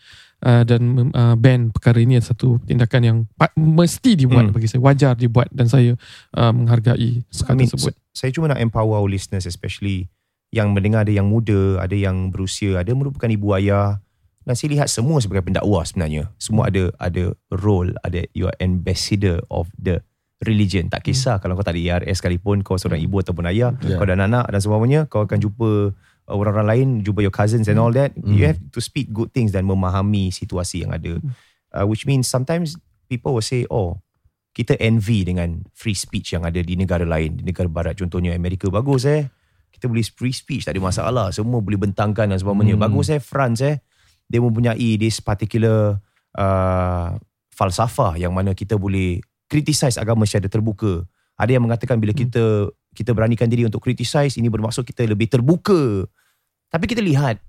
uh, 0.44 0.62
dan 0.62 0.80
uh, 1.11 1.35
ban 1.35 1.72
perkara 1.72 1.98
ini 1.98 2.16
adalah 2.16 2.30
satu 2.30 2.61
tindakan 2.62 3.00
yang 3.02 3.18
mesti 3.57 4.14
dibuat 4.14 4.46
Hmm. 4.46 4.54
bagi 4.54 4.68
saya 4.68 4.80
wajar 4.80 5.16
dibuat 5.16 5.48
dan 5.50 5.66
saya 5.66 5.96
uh, 6.37 6.52
menghargai 6.52 7.24
I 7.24 7.33
sekali 7.33 7.64
mean, 7.64 7.72
tersebut. 7.72 7.90
sa- 7.90 8.00
saya 8.14 8.30
cuma 8.30 8.46
nak 8.46 8.61
empower 8.61 9.00
our 9.00 9.09
listeners 9.09 9.44
especially 9.44 10.07
yang 10.52 10.70
mendengar 10.70 11.02
ada 11.02 11.11
yang 11.11 11.26
muda, 11.26 11.83
ada 11.83 11.96
yang 11.96 12.30
berusia, 12.30 12.78
ada 12.78 12.94
merupakan 12.94 13.26
ibu 13.26 13.50
ayah 13.57 13.98
dan 14.44 14.54
saya 14.54 14.70
lihat 14.70 14.87
semua 14.87 15.18
sebagai 15.18 15.42
pendakwa 15.42 15.83
sebenarnya. 15.83 16.30
Semua 16.37 16.68
ada 16.68 16.92
ada 17.00 17.33
role, 17.50 17.90
ada 18.00 18.22
you 18.30 18.44
are 18.44 18.54
ambassador 18.61 19.42
of 19.48 19.66
the 19.74 19.98
religion. 20.44 20.87
Tak 20.87 21.02
kisah 21.02 21.40
kalau 21.40 21.57
kau 21.57 21.64
tak 21.64 21.74
ada 21.74 21.98
ERS 21.98 22.20
sekalipun, 22.20 22.61
kau 22.61 22.76
seorang 22.76 23.00
ibu 23.00 23.18
ataupun 23.18 23.48
ayah, 23.48 23.72
Yeah. 23.80 23.96
kau 23.96 24.04
ada 24.04 24.14
anak 24.14 24.46
dan 24.46 24.61
sebagainya, 24.61 25.00
kau 25.09 25.24
akan 25.24 25.40
jumpa 25.40 25.96
orang-orang 26.29 26.67
lain, 26.67 26.89
jumpa 27.05 27.21
your 27.21 27.35
cousins 27.35 27.69
and 27.69 27.77
all 27.77 27.93
that. 27.93 28.17
You 28.17 28.49
have 28.49 28.61
to 28.73 28.81
speak 28.81 29.13
good 29.13 29.33
things 29.33 29.53
dan 29.53 29.69
memahami 29.69 30.33
situasi 30.33 30.85
yang 30.85 30.93
ada. 30.97 31.21
Uh, 31.75 31.85
which 31.85 32.07
means 32.07 32.31
sometimes 32.31 32.79
people 33.11 33.35
will 33.35 33.45
say, 33.45 33.67
oh, 33.69 33.99
kita 34.55 34.79
envy 34.79 35.27
dengan 35.27 35.67
free 35.75 35.99
speech 35.99 36.33
yang 36.33 36.47
ada 36.47 36.63
di 36.63 36.79
negara 36.79 37.03
lain, 37.03 37.43
di 37.43 37.45
negara 37.45 37.67
barat. 37.67 37.99
Contohnya 37.99 38.33
Amerika 38.33 38.71
bagus 38.71 39.05
eh. 39.05 39.27
Kita 39.75 39.91
boleh 39.91 40.07
free 40.07 40.31
speech, 40.31 40.71
tak 40.71 40.79
ada 40.79 40.83
masalah. 40.87 41.27
Semua 41.35 41.59
boleh 41.59 41.75
bentangkan 41.75 42.31
dan 42.31 42.39
sebagainya. 42.39 42.79
Hmm. 42.79 42.87
Bagus 42.87 43.11
eh 43.11 43.19
France 43.19 43.61
eh. 43.67 43.83
Dia 44.31 44.39
mempunyai 44.39 44.95
this 44.97 45.19
particular 45.19 45.99
uh, 46.39 47.09
falsafah 47.51 48.15
yang 48.17 48.31
mana 48.31 48.55
kita 48.55 48.79
boleh 48.79 49.19
criticize 49.51 49.99
agama 49.99 50.25
secara 50.25 50.47
terbuka. 50.47 51.03
Ada 51.35 51.59
yang 51.59 51.67
mengatakan 51.67 51.99
bila 51.99 52.15
kita 52.15 52.71
kita 52.94 53.11
beranikan 53.11 53.50
diri 53.50 53.66
untuk 53.66 53.83
criticize, 53.83 54.38
ini 54.38 54.46
bermaksud 54.46 54.87
kita 54.87 55.02
lebih 55.04 55.26
terbuka. 55.26 56.07
Tapi 56.70 56.85
kita 56.87 57.02
lihat 57.02 57.42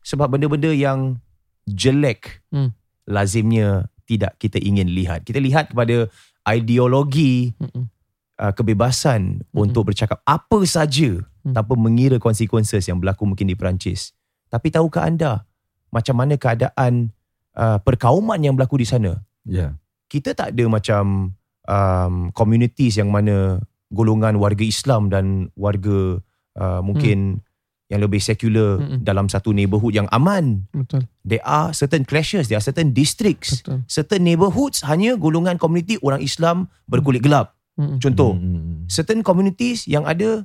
sebab 0.00 0.32
benda-benda 0.32 0.72
yang 0.72 1.20
jelek 1.68 2.40
Hmm. 2.48 2.72
lazimnya 3.04 3.90
tidak 4.06 4.38
kita 4.38 4.56
ingin 4.62 4.86
lihat. 4.90 5.26
Kita 5.26 5.42
lihat 5.42 5.74
kepada 5.74 6.06
ideologi 6.46 7.52
Mm-mm. 7.58 7.90
uh, 8.38 8.52
kebebasan 8.54 9.42
untuk 9.50 9.90
bercakap 9.92 10.22
apa 10.24 10.62
saja 10.66 11.22
Hmm. 11.46 11.54
tanpa 11.54 11.78
mengira 11.78 12.18
consequences 12.18 12.90
yang 12.90 12.98
berlaku 12.98 13.22
mungkin 13.22 13.46
di 13.46 13.54
Perancis. 13.54 14.10
Tapi 14.50 14.70
tahukah 14.74 15.06
anda 15.06 15.46
macam 15.94 16.18
mana 16.18 16.34
keadaan 16.34 17.14
uh, 17.54 17.78
perkauman 17.78 18.38
yang 18.42 18.58
berlaku 18.58 18.82
di 18.82 18.86
sana? 18.86 19.22
Ya. 19.46 19.78
Kita 20.10 20.34
tak 20.34 20.54
ada 20.54 20.64
macam 20.66 21.34
um, 21.66 22.14
communities 22.34 22.98
yang 22.98 23.10
mana 23.10 23.62
golongan 23.92 24.38
warga 24.38 24.64
Islam 24.66 25.08
dan 25.12 25.50
warga 25.54 26.18
uh, 26.58 26.80
mungkin 26.82 27.42
yang 27.86 28.02
lebih 28.02 28.18
sekular 28.18 28.82
Mm-mm. 28.82 29.06
dalam 29.06 29.30
satu 29.30 29.54
neighborhood 29.54 29.94
yang 29.94 30.10
aman. 30.10 30.66
Betul. 30.74 31.06
There 31.22 31.42
are 31.46 31.70
certain 31.70 32.02
clashes, 32.02 32.50
there 32.50 32.58
are 32.58 32.64
certain 32.64 32.90
districts, 32.90 33.62
Betul. 33.62 33.86
certain 33.86 34.26
neighborhoods 34.26 34.82
hanya 34.82 35.14
golongan 35.14 35.54
komuniti 35.54 35.94
orang 36.02 36.18
Islam 36.18 36.66
berkulit 36.90 37.22
gelap. 37.22 37.54
Mm-mm. 37.78 38.02
Contoh, 38.02 38.34
Hmm. 38.34 38.90
certain 38.90 39.22
communities 39.22 39.86
yang 39.86 40.02
ada 40.02 40.42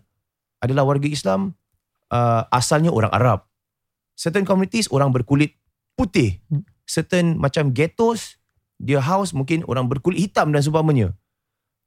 adalah 0.61 0.85
warga 0.85 1.09
Islam 1.09 1.57
uh, 2.13 2.45
asalnya 2.53 2.93
orang 2.93 3.09
Arab. 3.09 3.47
Certain 4.13 4.45
communities 4.45 4.85
orang 4.93 5.09
berkulit 5.09 5.57
putih. 5.97 6.37
Hmm. 6.51 6.61
Certain 6.85 7.39
macam 7.41 7.73
ghettos, 7.73 8.37
their 8.77 9.01
house 9.01 9.33
mungkin 9.33 9.65
orang 9.65 9.89
berkulit 9.89 10.29
hitam 10.29 10.53
dan 10.53 10.61
sebagainya. 10.61 11.17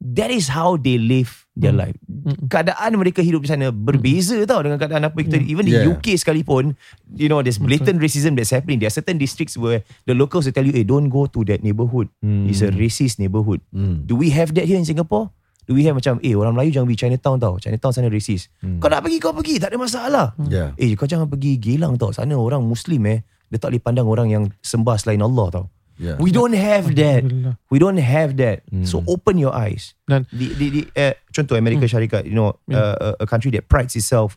That 0.04 0.28
is 0.28 0.52
how 0.52 0.76
they 0.76 1.00
live 1.00 1.48
their 1.56 1.72
Hmm. 1.72 1.80
life. 1.80 1.96
Mm-mm. 2.04 2.44
Keadaan 2.46 2.92
mereka 2.94 3.24
hidup 3.24 3.40
di 3.40 3.48
sana 3.48 3.72
berbeza 3.72 4.36
tau 4.44 4.60
dengan 4.60 4.76
keadaan 4.76 5.08
apa 5.08 5.16
kita 5.16 5.40
Yeah. 5.40 5.48
even 5.48 5.64
di 5.64 5.72
Yeah. 5.72 5.88
UK 5.88 6.12
sekalipun, 6.14 6.76
you 7.16 7.26
know 7.26 7.40
there's 7.40 7.56
blatant 7.56 8.04
racism 8.04 8.36
that's 8.36 8.52
happening. 8.52 8.76
There 8.76 8.90
are 8.90 8.92
certain 8.92 9.16
districts 9.16 9.56
where 9.56 9.80
the 10.04 10.12
locals 10.12 10.44
will 10.44 10.52
tell 10.52 10.62
you, 10.62 10.76
"Hey, 10.76 10.84
don't 10.84 11.08
go 11.08 11.24
to 11.24 11.40
that 11.48 11.64
neighborhood. 11.64 12.12
Hmm. 12.20 12.44
It's 12.44 12.60
a 12.60 12.68
racist 12.68 13.16
neighborhood." 13.16 13.64
Hmm. 13.72 14.04
Do 14.04 14.12
we 14.14 14.28
have 14.30 14.52
that 14.52 14.68
here 14.68 14.76
in 14.76 14.84
Singapore? 14.84 15.32
Do 15.64 15.72
we 15.72 15.88
have 15.88 15.96
macam 15.96 16.20
Eh 16.20 16.36
orang 16.36 16.52
Melayu 16.52 16.76
jangan 16.76 16.84
pergi 16.84 17.00
Chinatown 17.08 17.40
tau 17.40 17.56
Chinatown 17.56 17.88
sana 17.88 18.12
racist 18.12 18.52
Hmm. 18.60 18.84
Kau 18.84 18.92
nak 18.92 19.00
pergi 19.00 19.16
kau 19.16 19.32
pergi 19.32 19.56
Tak 19.56 19.72
ada 19.72 19.80
masalah 19.80 20.26
Ya. 20.52 20.76
Eh 20.76 20.92
kau 20.92 21.08
jangan 21.08 21.24
pergi 21.24 21.56
Gelang 21.56 21.96
tau 21.96 22.12
Sana 22.12 22.36
orang 22.36 22.60
Muslim 22.60 23.00
eh 23.08 23.24
Dia 23.48 23.56
tak 23.56 23.72
boleh 23.72 23.80
pandang 23.80 24.04
orang 24.04 24.28
yang 24.28 24.44
Sembah 24.60 25.00
selain 25.00 25.24
Allah 25.24 25.48
tau 25.48 25.64
Ya. 25.94 26.18
We 26.18 26.34
don't 26.34 26.58
have 26.58 26.90
that 26.98 27.22
We 27.70 27.78
don't 27.78 28.02
have 28.02 28.34
that 28.42 28.66
Hmm. 28.66 28.82
So 28.82 29.06
open 29.06 29.38
your 29.38 29.54
eyes 29.54 29.94
Dan- 30.10 30.26
di, 30.34 30.50
di, 30.54 30.66
di, 30.70 30.80
eh, 30.98 31.14
Contoh 31.30 31.54
Amerika 31.54 31.86
Syarikat 31.86 32.26
You 32.26 32.34
know 32.34 32.58
uh, 32.72 33.14
a, 33.14 33.22
a 33.22 33.26
country 33.30 33.54
that 33.54 33.70
prides 33.70 33.94
itself 33.94 34.34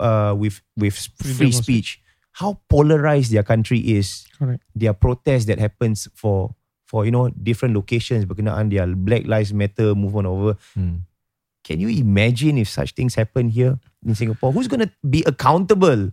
uh, 0.00 0.32
With 0.32 0.64
with 0.80 0.96
free 1.20 1.52
Freedom 1.52 1.60
of 1.60 1.60
speech 1.60 2.00
How 2.40 2.58
polarized 2.72 3.30
their 3.30 3.44
country 3.44 3.78
is 3.84 4.24
Correct. 4.34 4.64
their 4.74 4.96
protest 4.96 5.46
that 5.52 5.60
happens 5.60 6.08
for 6.16 6.56
for 6.88 7.04
you 7.04 7.12
know 7.12 7.30
different 7.30 7.74
locations 7.74 8.24
berkenaan 8.24 8.70
their 8.74 8.86
Black 8.90 9.26
Lives 9.28 9.52
Matter 9.54 9.94
movement 9.94 10.26
over. 10.26 10.56
Hmm. 10.74 11.06
Can 11.64 11.80
you 11.80 11.88
imagine 11.88 12.58
if 12.60 12.68
such 12.68 12.92
things 12.92 13.14
happen 13.16 13.48
here 13.48 13.80
in 14.04 14.14
Singapore? 14.14 14.52
Who's 14.52 14.68
going 14.68 14.84
to 14.84 14.92
be 15.00 15.24
accountable 15.24 16.12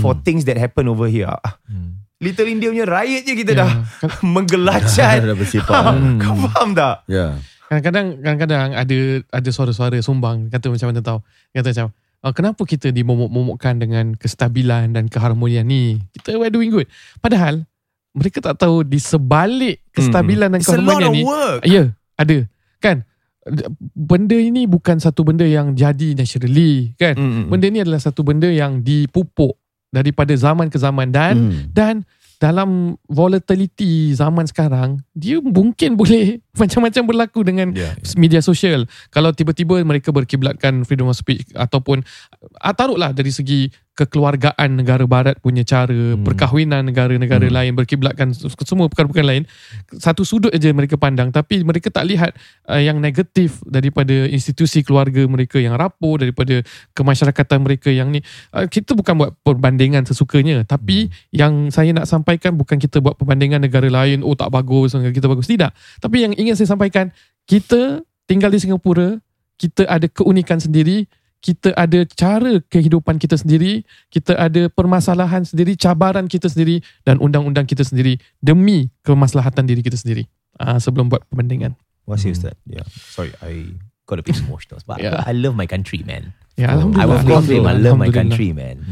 for 0.00 0.12
things 0.24 0.44
that 0.48 0.56
happen 0.60 0.88
over 0.88 1.08
here? 1.08 1.32
Hmm. 1.68 1.91
Little 2.22 2.46
India 2.46 2.70
punya 2.70 2.86
riot 2.86 3.26
je 3.26 3.34
kita 3.34 3.52
Ya. 3.52 3.66
dah 3.66 3.70
menggelacak. 4.34 5.26
Dah 5.26 5.34
bersifat. 5.34 5.74
Ah, 5.74 5.92
Kau 6.22 6.38
faham 6.38 6.70
tak? 6.72 7.02
Ya. 7.10 7.34
Kadang-kadang 7.66 8.06
kadang-kadang 8.20 8.70
ada 8.72 8.98
ada 9.26 9.48
suara-suara 9.50 9.98
sumbang 9.98 10.46
kata 10.48 10.70
macam 10.70 10.86
mana 10.88 11.00
tahu. 11.00 11.18
Kata 11.50 11.68
macam 11.72 11.88
"Ah, 12.22 12.30
kenapa 12.30 12.62
kita 12.62 12.94
dimomok-momokkan 12.94 13.74
dengan 13.76 14.14
kestabilan 14.14 14.94
dan 14.94 15.10
keharmonian 15.10 15.66
ni? 15.66 15.98
Kita 16.14 16.38
we're 16.38 16.52
doing 16.52 16.70
good. 16.70 16.86
Padahal 17.18 17.66
mereka 18.12 18.38
tak 18.38 18.60
tahu 18.60 18.84
di 18.84 19.00
sebalik 19.00 19.80
kestabilan 19.90 20.52
dan 20.52 20.60
It's 20.60 20.68
a 20.68 20.76
lot 20.76 21.00
kefahamannya 21.00 21.08
of 21.08 21.14
ni 21.16 21.22
work. 21.24 21.60
Ya, 21.64 21.84
ada. 22.14 22.36
Kan? 22.78 23.08
Benda 23.96 24.36
ini 24.36 24.68
bukan 24.68 25.00
satu 25.00 25.24
benda 25.24 25.42
yang 25.42 25.72
jadi 25.72 26.14
naturally, 26.14 26.92
kan? 26.94 27.16
Mm, 27.16 27.24
mm, 27.24 27.34
mm. 27.34 27.48
Benda 27.50 27.66
ni 27.66 27.78
adalah 27.80 27.98
satu 27.98 28.22
benda 28.22 28.46
yang 28.46 28.84
dipupuk 28.84 29.58
daripada 29.92 30.32
zaman 30.32 30.66
ke 30.66 30.80
zaman 30.80 31.12
dan 31.12 31.34
Hmm. 31.36 31.68
dan 31.70 31.94
dalam 32.42 32.98
volatility 33.06 34.10
zaman 34.18 34.42
sekarang, 34.50 34.98
dia 35.14 35.38
mungkin 35.38 35.94
boleh 35.94 36.42
macam-macam 36.60 37.02
berlaku 37.06 37.46
dengan 37.46 37.70
Ya, 37.70 37.94
media 38.18 38.42
sosial. 38.42 38.90
Kalau 39.14 39.30
tiba-tiba 39.30 39.78
mereka 39.86 40.10
berkiblatkan 40.10 40.82
freedom 40.82 41.06
of 41.06 41.14
speech 41.14 41.46
ataupun 41.54 42.02
ah, 42.58 42.74
taruhlah 42.74 43.14
dari 43.14 43.30
segi 43.30 43.70
kekeluargaan 43.92 44.72
negara 44.72 45.04
barat 45.04 45.36
punya 45.44 45.60
cara, 45.68 45.92
hmm. 45.92 46.24
perkahwinan 46.24 46.80
negara-negara 46.88 47.44
hmm. 47.44 47.54
lain 47.54 47.72
berkiblatkan 47.76 48.32
semua 48.64 48.88
perkara-perkara 48.88 49.36
lain. 49.36 49.44
Satu 50.00 50.24
sudut 50.24 50.48
aja 50.48 50.72
mereka 50.72 50.96
pandang 50.96 51.28
tapi 51.28 51.60
mereka 51.60 51.92
tak 51.92 52.08
lihat 52.08 52.32
uh, 52.72 52.80
yang 52.80 52.96
negatif 53.04 53.60
daripada 53.68 54.24
institusi 54.32 54.80
keluarga 54.80 55.28
mereka 55.28 55.60
yang 55.60 55.76
rapuh 55.76 56.24
daripada 56.24 56.64
kemasyarakatan 56.96 57.58
mereka 57.60 57.92
yang 57.92 58.08
ni. 58.08 58.24
Uh, 58.48 58.64
kita 58.64 58.96
bukan 58.96 59.12
buat 59.20 59.30
perbandingan 59.44 60.08
sesukanya 60.08 60.64
tapi 60.64 61.12
hmm. 61.12 61.36
yang 61.36 61.52
saya 61.68 61.92
nak 61.92 62.08
sampaikan 62.08 62.56
bukan 62.56 62.80
kita 62.80 63.04
buat 63.04 63.20
perbandingan 63.20 63.60
negara 63.60 63.92
lain 63.92 64.24
oh 64.24 64.32
tak 64.32 64.48
bagus 64.48 64.96
negara 64.96 65.12
kita 65.12 65.28
bagus 65.28 65.44
tidak. 65.44 65.76
Tapi 66.00 66.24
yang 66.24 66.32
ingin 66.32 66.56
saya 66.56 66.72
sampaikan 66.72 67.12
kita 67.44 68.00
tinggal 68.24 68.48
di 68.48 68.56
Singapura 68.56 69.20
kita 69.60 69.84
ada 69.84 70.08
keunikan 70.08 70.58
sendiri 70.58 71.04
kita 71.42 71.74
ada 71.74 72.06
cara 72.06 72.62
kehidupan 72.62 73.18
kita 73.18 73.34
sendiri 73.34 73.82
kita 74.08 74.38
ada 74.38 74.70
permasalahan 74.70 75.42
sendiri 75.42 75.74
cabaran 75.74 76.30
kita 76.30 76.46
sendiri 76.46 76.78
dan 77.02 77.18
undang-undang 77.18 77.66
kita 77.66 77.82
sendiri 77.82 78.16
demi 78.38 78.88
kemaslahatan 79.02 79.66
diri 79.66 79.82
kita 79.82 79.98
sendiri 79.98 80.30
uh, 80.56 80.78
sebelum 80.78 81.10
buat 81.10 81.26
perbandingan 81.26 81.74
What's 82.02 82.26
your 82.26 82.34
that? 82.42 82.58
Yeah. 82.66 82.82
Sorry, 82.90 83.30
I 83.38 83.78
got 84.10 84.18
a 84.18 84.26
bit 84.26 84.34
emotional. 84.42 84.82
But 84.82 84.98
Yeah. 84.98 85.22
I 85.22 85.30
love 85.30 85.54
my 85.54 85.70
country, 85.70 86.02
man. 86.02 86.34
I 86.58 86.66
alhamdulillah 86.66 87.22
will 87.22 87.46
claim 87.46 87.62
I 87.62 87.78
love 87.78 87.94
my 87.94 88.10
country, 88.10 88.50
man. 88.50 88.82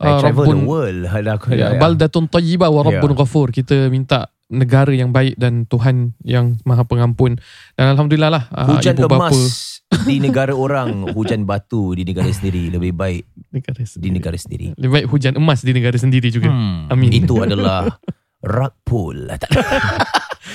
I 0.00 0.16
Ah, 0.16 0.24
travel 0.24 0.48
the 0.48 0.56
Rabbun- 0.56 0.64
world. 0.64 1.00
Aku- 1.36 1.52
Ya, 1.52 1.76
yeah. 1.76 1.80
baldatun 1.80 2.24
tayyibah 2.24 2.72
wa 2.72 2.88
rabbun 2.88 3.12
Ya. 3.12 3.16
ghafur. 3.20 3.52
Kita 3.52 3.92
minta 3.92 4.32
negara 4.48 4.88
yang 4.96 5.12
baik 5.12 5.36
dan 5.36 5.68
Tuhan 5.68 6.16
yang 6.24 6.56
Maha 6.64 6.88
Pengampun. 6.88 7.36
Dan 7.76 7.86
alhamdulillah 7.92 8.32
lah 8.32 8.44
ah, 8.48 8.72
Hujan 8.72 8.96
ibu 8.96 9.12
bapa 9.12 9.28
emas 9.28 9.73
di 10.02 10.16
negara 10.18 10.50
orang, 10.50 11.14
hujan 11.14 11.46
batu 11.46 11.94
di 11.94 12.02
negara 12.02 12.26
sendiri 12.28 12.74
lebih 12.74 12.90
baik 12.90 13.22
negara 13.54 13.80
di 13.80 13.86
sendiri. 13.86 14.10
negara 14.10 14.36
sendiri. 14.36 14.66
Lebih 14.74 14.92
baik 14.92 15.06
hujan 15.10 15.34
emas 15.38 15.62
di 15.62 15.72
negara 15.72 15.94
sendiri 15.94 16.28
juga. 16.34 16.50
Hmm, 16.50 16.90
Amin. 16.90 17.14
Itu 17.14 17.38
adalah 17.40 17.94
rug 18.44 18.74
pull. 18.84 19.16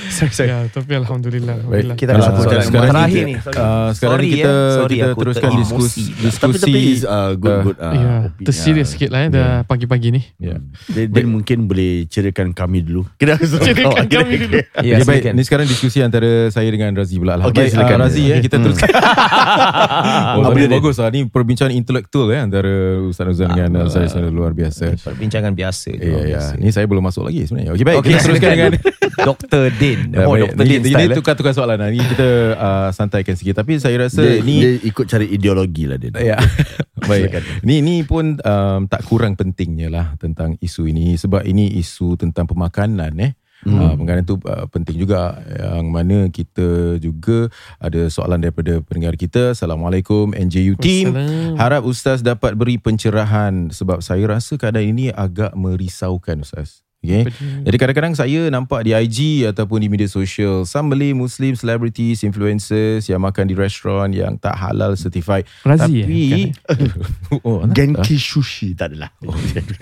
sorry, 0.09 0.31
sorry. 0.31 0.49
Ya, 0.49 0.63
tapi 0.69 0.93
alhamdulillah. 0.93 1.55
alhamdulillah. 1.59 1.95
Kita 1.97 2.13
ada 2.13 2.19
Ah, 2.19 2.25
satu 2.25 2.41
soalan 2.45 2.61
sekarang 2.61 2.91
terakhir 2.93 3.23
ni. 3.23 3.35
Sorry. 3.35 3.57
Uh, 3.57 3.89
sekarang 3.89 3.97
Sorry, 4.13 4.21
ni 4.21 4.29
kita 4.31 4.47
eh. 4.47 4.69
Sorry, 4.71 4.95
kita 4.95 5.07
aku 5.09 5.19
teruskan 5.19 5.49
diskusi 5.55 6.03
tapi 6.05 6.21
diskusi 6.21 6.59
tapi 6.61 6.79
is 6.87 7.01
uh, 7.03 7.31
good 7.33 7.49
uh, 7.49 7.61
good 7.63 7.77
uh, 7.79 7.91
ya, 7.91 8.13
terserius 8.39 8.85
Ah. 8.85 8.91
sikit 8.91 9.09
lah 9.09 9.19
eh, 9.19 9.29
dah 9.29 9.51
pagi-pagi 9.63 10.07
ni. 10.09 10.21
Ya. 10.37 10.55
Dia, 10.87 11.03
dia 11.05 11.25
mungkin 11.25 11.57
boleh 11.65 11.91
ceritakan 12.05 12.53
kami 12.53 12.79
dulu. 12.81 13.01
Kita 13.19 13.35
Ceritakan 13.37 14.05
kami 14.07 14.33
dulu. 14.37 14.57
Ya, 14.79 14.93
okay, 14.95 15.05
baik. 15.05 15.23
Ni 15.33 15.41
sekarang 15.41 15.65
diskusi 15.65 15.99
antara 15.99 16.47
saya 16.49 16.69
dengan 16.69 16.93
Razi 16.93 17.17
pula 17.17 17.35
lah. 17.35 17.45
Okey, 17.45 17.65
Baik, 17.65 17.71
silakan. 17.73 17.97
uh, 17.97 18.03
Razi 18.05 18.23
eh, 18.27 18.39
kita 18.39 18.55
Hmm. 18.55 18.65
teruskan. 18.65 18.89
oh, 20.37 20.43
tadi 20.45 20.61
dia? 20.61 20.69
bagus 20.71 20.95
lah. 20.97 21.09
Ni 21.09 21.25
perbincangan 21.25 21.71
intelektual 21.71 22.27
eh 22.29 22.39
antara 22.39 22.71
Ustaz 23.01 23.25
Nuzan 23.25 23.49
dengan 23.49 23.71
uh, 23.79 23.89
saya 23.89 24.07
sangat 24.07 24.29
luar 24.29 24.53
biasa. 24.53 24.95
Perbincangan 24.99 25.51
biasa. 25.51 25.89
Ya, 25.91 26.19
ya. 26.29 26.41
Ni 26.55 26.69
saya 26.69 26.85
belum 26.85 27.01
masuk 27.01 27.25
lagi 27.25 27.43
sebenarnya. 27.43 27.73
Okey, 27.79 27.87
baik. 27.87 27.97
Okay, 28.03 28.11
kita 28.11 28.23
teruskan 28.27 28.51
dengan 28.51 28.73
Dr. 29.19 29.63
Din. 29.79 29.99
Ya, 30.11 30.27
Oh, 30.27 30.35
baik. 30.35 30.51
Dr. 30.51 30.63
Ni, 30.63 30.67
Din 30.67 30.81
ini 30.83 30.91
style. 30.91 31.11
eh. 31.11 31.15
tukar-tukar 31.15 31.53
soalan 31.55 31.77
lah. 31.79 31.89
Ni 31.91 31.99
kita 32.03 32.27
uh, 32.59 32.89
santaikan 32.91 33.35
sikit. 33.39 33.55
Tapi 33.63 33.79
saya 33.79 33.95
rasa 34.03 34.19
dia, 34.19 34.43
ni 34.43 34.55
dia 34.59 34.71
ikut 34.83 35.05
cari 35.07 35.31
ideologi 35.31 35.87
lah 35.87 35.95
dia. 35.95 36.11
Ya. 36.19 36.37
Baik. 37.09 37.39
Ni 37.63 37.79
ni 37.79 38.03
pun 38.03 38.35
um, 38.35 38.81
tak 38.91 39.07
kurang 39.07 39.39
pentingnya 39.39 39.87
lah 39.87 40.07
tentang 40.19 40.59
isu 40.59 40.91
ini 40.91 41.15
sebab 41.15 41.47
ini 41.47 41.79
isu 41.79 42.19
tentang 42.19 42.43
pemakanan 42.43 43.15
eh. 43.23 43.33
Hmm. 43.59 43.99
Uh, 43.99 44.23
tu 44.23 44.39
uh, 44.47 44.71
penting 44.71 44.95
juga 44.95 45.35
yang 45.51 45.91
mana 45.91 46.31
kita 46.31 46.95
juga 46.95 47.51
ada 47.75 48.07
soalan 48.07 48.39
daripada 48.39 48.79
pendengar 48.83 49.19
kita. 49.19 49.51
Assalamualaikum 49.51 50.31
NJU 50.31 50.79
team. 50.79 51.11
Harap 51.59 51.83
ustaz 51.83 52.23
dapat 52.23 52.55
beri 52.55 52.79
pencerahan 52.79 53.67
sebab 53.71 53.99
saya 53.99 54.23
rasa 54.31 54.55
keadaan 54.55 54.95
ini 54.95 55.05
agak 55.11 55.51
merisaukan 55.59 56.39
ustaz. 56.43 56.88
Okay. 56.99 57.31
Jadi 57.63 57.77
kadang-kadang 57.79 58.11
saya 58.11 58.51
nampak 58.51 58.83
di 58.83 58.91
IG 58.91 59.47
ataupun 59.47 59.79
di 59.79 59.87
media 59.87 60.11
sosial 60.11 60.67
Somebody 60.67 61.15
Muslim 61.15 61.55
celebrities, 61.55 62.27
influencers 62.27 63.07
yang 63.07 63.23
makan 63.23 63.47
di 63.47 63.55
restoran 63.55 64.11
yang 64.11 64.35
tak 64.35 64.59
halal 64.59 64.99
certified. 64.99 65.47
Razi 65.63 65.79
Tapi 65.79 66.51
eh, 66.51 66.91
oh, 67.47 67.63
Genki 67.71 68.19
sushi 68.19 68.75
tak 68.75 68.91
adalah. 68.91 69.15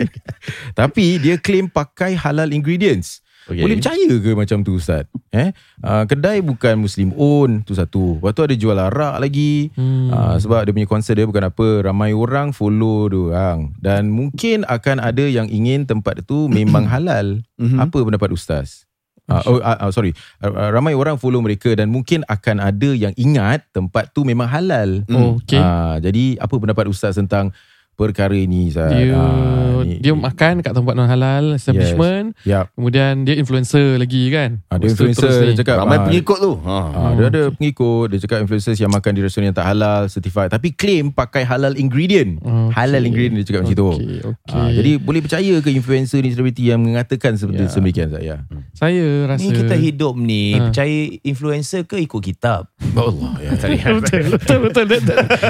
Tapi 0.80 1.18
dia 1.18 1.42
claim 1.42 1.66
pakai 1.66 2.14
halal 2.14 2.54
ingredients. 2.54 3.26
Okay. 3.48 3.64
Boleh 3.64 3.80
percaya 3.80 4.12
ke 4.20 4.32
macam 4.36 4.58
tu 4.60 4.76
Ustaz? 4.76 5.08
Eh? 5.32 5.56
Uh, 5.80 6.04
kedai 6.04 6.44
bukan 6.44 6.76
Muslim 6.76 7.16
own 7.16 7.64
tu 7.64 7.72
satu. 7.72 8.20
Lepas 8.20 8.36
tu 8.36 8.44
ada 8.44 8.56
jual 8.60 8.76
arak 8.76 9.24
lagi. 9.24 9.72
Hmm. 9.80 10.12
Uh, 10.12 10.36
sebab 10.36 10.68
dia 10.68 10.76
punya 10.76 10.90
konsep 10.90 11.16
dia 11.16 11.24
bukan 11.24 11.48
apa. 11.48 11.88
Ramai 11.88 12.12
orang 12.12 12.52
follow 12.52 13.08
dia 13.08 13.20
orang. 13.32 13.60
Dan 13.80 14.12
mungkin 14.12 14.68
akan 14.68 15.00
ada 15.00 15.24
yang 15.24 15.48
ingin 15.48 15.88
tempat 15.88 16.28
tu 16.28 16.52
memang 16.52 16.84
halal. 16.94 17.40
Mhm. 17.56 17.80
Apa 17.80 18.04
pendapat 18.04 18.36
Ustaz? 18.36 18.88
Uh, 19.28 19.44
oh, 19.44 19.60
uh, 19.60 19.76
uh, 19.88 19.92
sorry. 19.92 20.16
Uh, 20.40 20.52
uh, 20.56 20.70
ramai 20.72 20.96
orang 20.96 21.20
follow 21.20 21.44
mereka 21.44 21.76
dan 21.76 21.92
mungkin 21.92 22.24
akan 22.32 22.64
ada 22.64 22.96
yang 22.96 23.12
ingat 23.20 23.68
tempat 23.76 24.16
tu 24.16 24.24
memang 24.24 24.48
halal. 24.48 25.04
Oh, 25.12 25.36
okay. 25.44 25.60
Ah, 25.60 26.00
jadi 26.00 26.40
apa 26.40 26.56
pendapat 26.56 26.88
Ustaz 26.88 27.20
tentang 27.20 27.52
perkara 27.98 28.32
ini 28.32 28.70
Ustaz? 28.70 28.94
dia 28.94 29.10
Ah, 29.12 29.82
ni- 29.82 29.98
dia 29.98 30.14
makan 30.14 30.62
kat 30.62 30.70
tempat 30.72 30.94
non 30.94 31.06
halal 31.06 31.54
establishment 31.54 32.38
Yap. 32.44 32.70
kemudian 32.72 33.22
dia 33.22 33.34
influencer 33.34 33.98
lagi 33.98 34.30
kan 34.30 34.62
Ah, 34.68 34.78
dia 34.78 34.88
Lepas 34.88 35.02
influencer 35.02 35.34
dia 35.36 35.50
ni. 35.50 35.58
cakap 35.58 35.76
Ramai 35.80 35.98
ah, 35.98 36.06
pengikut 36.06 36.38
tu. 36.38 36.54
Ha. 36.60 36.78
Ah, 36.88 37.12
dia 37.12 37.26
ada 37.28 37.44
pengikut 37.50 38.08
Dia 38.08 38.20
cakap 38.20 38.38
influencers 38.40 38.78
yang 38.78 38.90
makan 38.90 39.12
di 39.12 39.22
restoran 39.22 39.46
yang 39.46 39.56
tak 39.56 39.66
halal 39.66 40.06
Certified 40.08 40.50
Tapi 40.50 40.70
claim 40.72 41.10
pakai 41.10 41.42
halal 41.42 41.74
ingredient 41.74 42.38
Okay. 42.38 42.70
Halal 42.76 43.02
ingredient 43.04 43.34
dia 43.34 43.46
cakap 43.46 43.62
macam 43.64 43.74
tu 43.76 43.90
okay, 43.92 44.18
okay. 44.24 44.54
Ah, 44.54 44.70
Jadi 44.70 44.92
boleh 45.00 45.20
percaya 45.20 45.54
ke 45.58 45.70
influencer 45.72 46.20
ni 46.20 46.30
selebriti 46.30 46.64
yang 46.64 46.80
mengatakan 46.80 47.34
seperti 47.34 47.56
Ya. 47.60 47.70
sedemikian 47.70 48.08
saya 48.10 48.36
saya 48.72 49.04
rasa 49.26 49.42
Ni 49.42 49.56
kita 49.56 49.74
hidup 49.76 50.14
ni 50.16 50.54
Ha. 50.54 50.70
Percaya 50.70 50.98
influencer 51.24 51.82
ke 51.84 51.98
ikut 51.98 52.22
kitab 52.22 52.70
Allah 52.94 53.34
ya. 53.40 53.52
betul 53.96 54.22
betul 54.30 54.58
betul 54.62 54.86
that, 54.86 55.02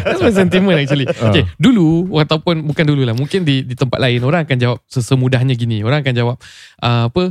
that's 0.03 0.21
my 0.21 0.31
sentiment 0.31 0.77
actually 0.77 1.03
okay 1.05 1.43
dulu 1.57 2.07
ataupun 2.37 2.61
bukan 2.63 2.85
dulu 2.85 3.01
lah 3.01 3.17
mungkin 3.17 3.41
di 3.41 3.65
di 3.65 3.73
tempat 3.73 3.97
lain 3.97 4.21
orang 4.21 4.45
akan 4.45 4.57
jawab 4.57 4.77
sesemudahnya 4.85 5.57
gini 5.57 5.81
orang 5.81 6.05
akan 6.05 6.13
jawab 6.13 6.35
uh, 6.79 7.09
apa 7.09 7.23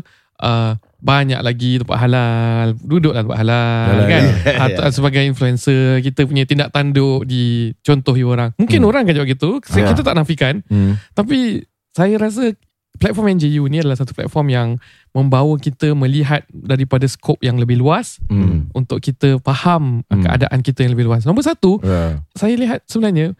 uh, 0.42 0.72
banyak 0.96 1.38
lagi 1.38 1.78
tempat 1.78 1.98
halal 2.02 2.66
duduklah 2.82 3.22
tempat 3.22 3.38
halal 3.38 3.86
Halal, 3.94 4.08
kan 4.10 4.22
ya. 4.26 4.34
Atau 4.66 4.86
sebagai 4.90 5.22
influencer 5.22 6.02
kita 6.02 6.26
punya 6.26 6.42
tindak 6.42 6.74
tanduk 6.74 7.22
dicontohi 7.24 8.26
orang 8.26 8.50
mungkin 8.58 8.82
Hmm. 8.82 8.88
orang 8.90 9.00
akan 9.06 9.14
jawab 9.14 9.28
gitu 9.30 9.50
Ya. 9.76 9.92
kita 9.92 10.02
tak 10.02 10.16
nafikan 10.16 10.66
hmm. 10.66 10.98
Tapi 11.14 11.62
saya 11.94 12.16
rasa 12.18 12.52
platform 12.96 13.36
NJU 13.36 13.68
ni 13.68 13.76
adalah 13.76 13.92
satu 13.94 14.16
platform 14.16 14.48
yang 14.48 14.68
membawa 15.12 15.52
kita 15.60 15.92
melihat 15.92 16.48
daripada 16.48 17.04
skop 17.04 17.36
yang 17.44 17.60
lebih 17.60 17.76
luas 17.76 18.16
Hmm. 18.26 18.72
untuk 18.72 19.04
kita 19.04 19.36
faham 19.44 20.00
Hmm. 20.08 20.24
keadaan 20.24 20.64
kita 20.64 20.80
yang 20.80 20.96
lebih 20.96 21.04
luas. 21.04 21.28
Nombor 21.28 21.44
satu, 21.44 21.76
Ya. 21.84 22.24
saya 22.32 22.56
lihat 22.56 22.88
sebenarnya 22.88 23.36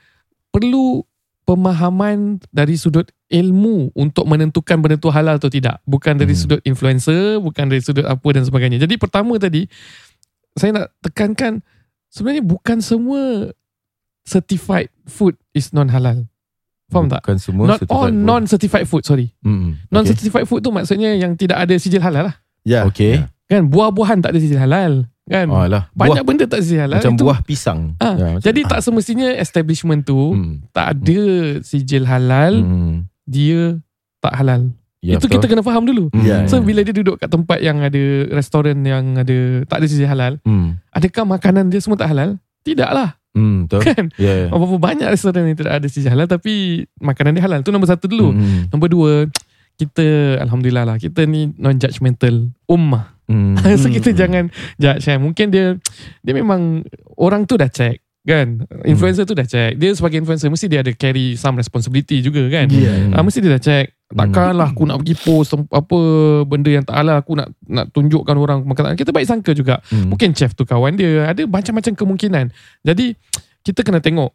perlu 0.52 1.05
pemahaman 1.46 2.42
dari 2.50 2.74
sudut 2.74 3.06
ilmu 3.30 3.94
untuk 3.94 4.26
menentukan 4.26 4.76
benda 4.76 4.98
tu 4.98 5.09
halal 5.09 5.38
atau 5.38 5.46
tidak. 5.46 5.78
Bukan 5.87 6.18
dari 6.18 6.35
Hmm. 6.35 6.40
sudut 6.42 6.61
influencer, 6.62 7.38
bukan 7.38 7.70
dari 7.70 7.80
sudut 7.80 8.02
apa 8.02 8.28
dan 8.35 8.42
sebagainya. 8.42 8.82
Jadi 8.82 8.98
pertama 8.98 9.38
tadi, 9.38 9.70
saya 10.52 10.74
nak 10.74 10.87
tekankan 11.00 11.62
sebenarnya 12.11 12.42
bukan 12.42 12.82
semua 12.82 13.54
certified 14.26 14.90
food 15.06 15.38
is 15.54 15.70
non-halal. 15.70 16.26
Faham 16.87 17.06
tak? 17.06 17.22
Bukan 17.22 17.38
semua 17.38 17.64
Not 17.66 17.78
certified 17.82 17.94
all 17.98 18.11
food. 18.11 18.26
non-certified 18.26 18.87
food, 18.87 19.02
sorry. 19.02 19.26
Hmm. 19.42 19.78
Non-certified 19.90 20.46
food 20.46 20.62
tu 20.62 20.70
maksudnya 20.70 21.14
yang 21.14 21.35
tidak 21.35 21.62
ada 21.62 21.74
sijil 21.78 22.02
halal 22.02 22.30
lah. 22.30 22.37
Ya. 22.62 22.82
Okay, 22.87 23.22
okay. 23.22 23.30
Kan 23.46 23.70
buah-buahan 23.70 24.18
tak 24.18 24.35
ada 24.35 24.38
sijil 24.42 24.59
halal. 24.59 25.06
Kan? 25.26 25.50
Oh, 25.50 25.58
alah. 25.58 25.90
Banyak 25.90 26.22
buah, 26.22 26.28
benda 26.28 26.44
tak 26.46 26.62
sijil 26.62 26.80
halal. 26.80 27.02
Macam 27.02 27.14
Itu- 27.14 27.22
buah 27.22 27.38
pisang 27.42 27.80
Ah, 27.98 28.14
Ya, 28.14 28.26
macam- 28.30 28.44
Jadi 28.46 28.60
tak 28.62 28.80
semestinya 28.80 29.28
establishment 29.34 30.02
tu 30.02 30.32
hmm. 30.32 30.70
tak 30.70 30.94
ada 30.94 31.20
sijil 31.60 32.06
halal, 32.06 32.52
Hmm. 32.56 32.94
dia 33.24 33.82
tak 34.18 34.32
halal. 34.34 34.70
Ya, 35.02 35.18
Itu 35.18 35.26
betul. 35.26 35.38
kita 35.38 35.46
kena 35.50 35.62
faham 35.62 35.82
dulu. 35.82 36.10
Hmm. 36.10 36.22
Ya, 36.22 36.46
So 36.46 36.58
bila 36.60 36.82
dia 36.82 36.90
duduk 36.90 37.18
kat 37.18 37.26
tempat 37.26 37.58
yang 37.58 37.78
ada 37.80 38.02
restoran 38.32 38.78
yang 38.80 39.18
ada 39.18 39.36
tak 39.64 39.82
ada 39.82 39.86
sijil 39.86 40.06
halal, 40.06 40.38
hmm. 40.40 40.78
adakah 40.90 41.26
makanan 41.28 41.70
dia 41.70 41.78
semua 41.78 41.94
tak 41.96 42.10
halal? 42.10 42.38
Tidaklah. 42.62 43.18
Hmm, 43.30 43.66
betul. 43.66 43.82
Kan? 43.86 44.04
Ya. 44.16 44.46
Berapa 44.48 44.78
banyak 44.80 45.06
restoran 45.06 45.42
yang 45.44 45.54
tidak 45.54 45.74
ada 45.74 45.86
sijil 45.86 46.06
halal 46.08 46.24
tapi 46.24 46.86
makanan 46.96 47.34
dia 47.34 47.42
halal. 47.42 47.60
Tu 47.60 47.70
nombor 47.70 47.86
satu 47.86 48.06
dulu. 48.06 48.30
Hmm. 48.30 48.70
Nombor 48.70 48.88
dua, 48.88 49.12
kita 49.74 50.06
alhamdulillah 50.40 50.86
lah 50.86 50.96
kita 50.96 51.26
ni 51.26 51.50
non 51.52 51.74
judgmental 51.74 52.46
ummah. 52.64 53.15
Hmm. 53.26 53.58
so 53.82 53.90
kita 53.90 54.14
jangan 54.14 54.50
judge 54.78 55.02
kan. 55.06 55.18
Mungkin 55.18 55.46
dia 55.50 55.74
dia 56.22 56.32
memang 56.34 56.82
orang 57.18 57.46
tu 57.46 57.58
dah 57.58 57.70
check 57.70 58.02
kan. 58.26 58.66
Influencer 58.82 59.22
tu 59.22 59.38
dah 59.38 59.46
check. 59.46 59.78
Dia 59.78 59.94
sebagai 59.94 60.18
influencer 60.18 60.50
mesti 60.50 60.66
dia 60.66 60.82
ada 60.82 60.90
carry 60.90 61.38
some 61.38 61.54
responsibility 61.54 62.18
juga 62.18 62.42
kan. 62.50 62.66
Yeah. 62.66 63.14
Ah, 63.14 63.22
mesti 63.22 63.38
dia 63.38 63.54
dah 63.54 63.62
check. 63.62 63.94
Takkanlah 64.06 64.70
aku 64.70 64.86
nak 64.86 65.02
pergi 65.02 65.18
post 65.18 65.50
apa 65.54 65.98
benda 66.46 66.70
yang 66.70 66.86
tak 66.86 66.94
aku 67.02 67.34
nak 67.34 67.50
nak 67.66 67.90
tunjukkan 67.90 68.38
orang 68.38 68.62
makan 68.62 68.94
kita 68.94 69.10
baik 69.10 69.26
sangka 69.26 69.50
juga. 69.50 69.82
Hmm. 69.90 70.14
Mungkin 70.14 70.34
chef 70.34 70.54
tu 70.54 70.62
kawan 70.62 70.94
dia. 70.94 71.30
Ada 71.30 71.46
macam-macam 71.46 71.92
kemungkinan. 71.94 72.54
Jadi 72.86 73.18
kita 73.66 73.82
kena 73.82 73.98
tengok 73.98 74.30